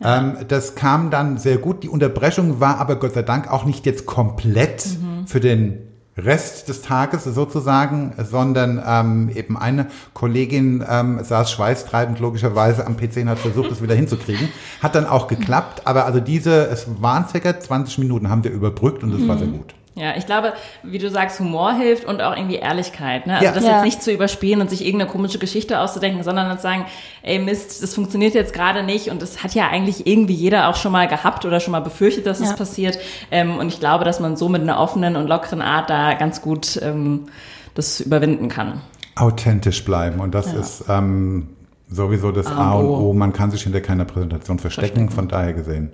Ähm, 0.00 0.36
das 0.46 0.76
kam 0.76 1.10
dann 1.10 1.38
sehr 1.38 1.58
gut. 1.58 1.82
Die 1.82 1.88
Unterbrechung 1.88 2.60
war 2.60 2.78
aber 2.78 2.94
Gott 2.96 3.14
sei 3.14 3.22
Dank 3.22 3.50
auch 3.50 3.64
nicht 3.64 3.86
jetzt 3.86 4.06
komplett 4.06 4.86
für 5.26 5.40
den 5.40 5.87
Rest 6.18 6.68
des 6.68 6.82
Tages 6.82 7.24
sozusagen, 7.24 8.12
sondern 8.18 8.82
ähm, 8.84 9.30
eben 9.34 9.56
eine 9.56 9.86
Kollegin 10.14 10.84
ähm, 10.88 11.22
saß 11.22 11.50
schweißtreibend 11.52 12.18
logischerweise 12.18 12.86
am 12.86 12.96
PC 12.96 13.18
und 13.18 13.28
hat 13.28 13.38
versucht, 13.38 13.70
es 13.70 13.82
wieder 13.82 13.94
hinzukriegen. 13.94 14.48
Hat 14.82 14.94
dann 14.94 15.06
auch 15.06 15.28
geklappt, 15.28 15.82
aber 15.86 16.06
also 16.06 16.20
diese, 16.20 16.66
es 16.68 16.86
waren 17.00 17.28
circa 17.28 17.58
20 17.58 17.98
Minuten, 17.98 18.28
haben 18.28 18.44
wir 18.44 18.50
überbrückt 18.50 19.02
und 19.02 19.12
das 19.12 19.26
war 19.28 19.38
sehr 19.38 19.48
gut. 19.48 19.74
Ja, 19.98 20.16
ich 20.16 20.26
glaube, 20.26 20.52
wie 20.84 20.98
du 20.98 21.10
sagst, 21.10 21.40
Humor 21.40 21.72
hilft 21.74 22.04
und 22.04 22.22
auch 22.22 22.36
irgendwie 22.36 22.54
Ehrlichkeit. 22.56 23.26
Ne? 23.26 23.34
Also 23.34 23.46
Ja. 23.46 23.52
das 23.52 23.64
Ja. 23.64 23.70
jetzt 23.72 23.84
nicht 23.84 24.02
zu 24.02 24.12
überspielen 24.12 24.60
und 24.60 24.70
sich 24.70 24.84
irgendeine 24.86 25.10
komische 25.10 25.38
Geschichte 25.38 25.80
auszudenken, 25.80 26.22
sondern 26.22 26.48
dann 26.48 26.58
zu 26.58 26.62
sagen, 26.62 26.84
ey 27.22 27.38
Mist, 27.40 27.82
das 27.82 27.94
funktioniert 27.94 28.34
jetzt 28.34 28.52
gerade 28.52 28.84
nicht 28.84 29.10
und 29.10 29.20
das 29.20 29.42
hat 29.42 29.54
ja 29.54 29.68
eigentlich 29.68 30.06
irgendwie 30.06 30.34
jeder 30.34 30.68
auch 30.68 30.76
schon 30.76 30.92
mal 30.92 31.08
gehabt 31.08 31.44
oder 31.44 31.58
schon 31.58 31.72
mal 31.72 31.80
befürchtet, 31.80 32.26
dass 32.26 32.38
es 32.40 32.50
Ja. 32.50 32.56
passiert. 32.56 32.98
Ähm, 33.32 33.56
und 33.58 33.68
ich 33.68 33.80
glaube, 33.80 34.04
dass 34.04 34.20
man 34.20 34.36
so 34.36 34.48
mit 34.48 34.62
einer 34.62 34.78
offenen 34.78 35.16
und 35.16 35.26
lockeren 35.26 35.62
Art 35.62 35.90
da 35.90 36.14
ganz 36.14 36.40
gut 36.42 36.78
ähm, 36.80 37.26
das 37.74 38.00
überwinden 38.00 38.48
kann. 38.48 38.80
Authentisch 39.16 39.84
bleiben 39.84 40.20
und 40.20 40.32
das 40.32 40.52
ist 40.52 40.84
ähm, 40.88 41.48
sowieso 41.90 42.30
das 42.30 42.46
A 42.46 42.74
und 42.74 42.86
O. 42.86 43.12
Man 43.14 43.32
kann 43.32 43.50
sich 43.50 43.62
hinter 43.64 43.80
keiner 43.80 44.04
Präsentation 44.04 44.60
verstecken, 44.60 45.10
von 45.10 45.26
daher 45.26 45.54
gesehen. 45.54 45.90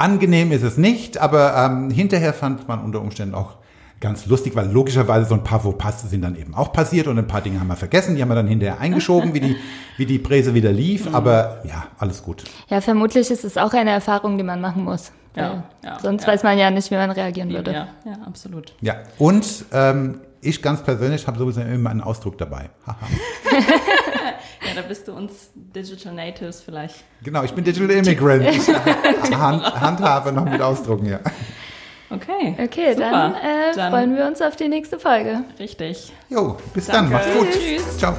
Angenehm 0.00 0.50
ist 0.50 0.62
es 0.62 0.78
nicht, 0.78 1.18
aber 1.18 1.54
ähm, 1.56 1.90
hinterher 1.90 2.32
fand 2.32 2.66
man 2.66 2.82
unter 2.82 3.02
Umständen 3.02 3.34
auch 3.34 3.56
ganz 4.00 4.24
lustig, 4.24 4.56
weil 4.56 4.70
logischerweise 4.70 5.28
so 5.28 5.34
ein 5.34 5.44
paar 5.44 5.60
Fauxpas 5.60 6.08
sind 6.08 6.22
dann 6.22 6.36
eben 6.36 6.54
auch 6.54 6.72
passiert 6.72 7.06
und 7.06 7.18
ein 7.18 7.26
paar 7.26 7.42
Dinge 7.42 7.60
haben 7.60 7.68
wir 7.68 7.76
vergessen, 7.76 8.16
die 8.16 8.22
haben 8.22 8.30
wir 8.30 8.34
dann 8.34 8.46
hinterher 8.46 8.80
eingeschoben, 8.80 9.34
wie 9.34 9.40
die, 9.40 9.56
wie 9.98 10.06
die 10.06 10.18
Präse 10.18 10.54
wieder 10.54 10.72
lief, 10.72 11.12
aber 11.14 11.60
ja, 11.64 11.84
alles 11.98 12.22
gut. 12.22 12.44
Ja, 12.70 12.80
vermutlich 12.80 13.30
ist 13.30 13.44
es 13.44 13.58
auch 13.58 13.74
eine 13.74 13.90
Erfahrung, 13.90 14.38
die 14.38 14.42
man 14.42 14.60
machen 14.60 14.84
muss. 14.84 15.12
Ja, 15.36 15.64
ja, 15.84 15.98
sonst 16.00 16.22
ja. 16.22 16.28
weiß 16.32 16.42
man 16.42 16.58
ja 16.58 16.70
nicht, 16.70 16.90
wie 16.90 16.96
man 16.96 17.10
reagieren 17.10 17.50
würde. 17.50 17.72
Ja, 17.72 17.88
ja, 18.04 18.18
absolut. 18.26 18.74
Ja, 18.80 18.96
und 19.18 19.66
ähm, 19.70 20.20
ich 20.40 20.62
ganz 20.62 20.82
persönlich 20.82 21.26
habe 21.26 21.38
sowieso 21.38 21.60
immer 21.60 21.90
einen 21.90 22.00
Ausdruck 22.00 22.38
dabei. 22.38 22.70
Ja, 24.66 24.74
da 24.74 24.82
bist 24.82 25.08
du 25.08 25.12
uns 25.12 25.50
Digital 25.54 26.12
Natives 26.14 26.60
vielleicht. 26.60 26.96
genau, 27.22 27.42
ich 27.44 27.52
bin 27.52 27.64
Digital 27.64 27.90
Immigrant. 27.90 28.44
Ich 28.46 28.68
hand, 29.38 29.64
handhabe 29.80 30.32
noch 30.32 30.44
mit 30.44 30.60
Ausdrucken, 30.60 31.06
ja. 31.06 31.20
Okay. 32.10 32.56
Okay, 32.62 32.92
super. 32.94 33.10
dann, 33.10 33.34
äh, 33.36 33.74
Dann- 33.74 33.90
freuen 33.92 34.16
wir 34.16 34.26
uns 34.26 34.42
auf 34.42 34.56
die 34.56 34.68
nächste 34.68 34.98
Folge. 34.98 35.44
Richtig. 35.58 36.12
Jo, 36.28 36.56
bis 36.74 36.86
dann, 36.86 37.10
Danke. 37.10 37.12
macht's 37.12 37.38
gut. 37.38 37.48
Tschüss. 37.52 37.98
Ciao. 37.98 38.14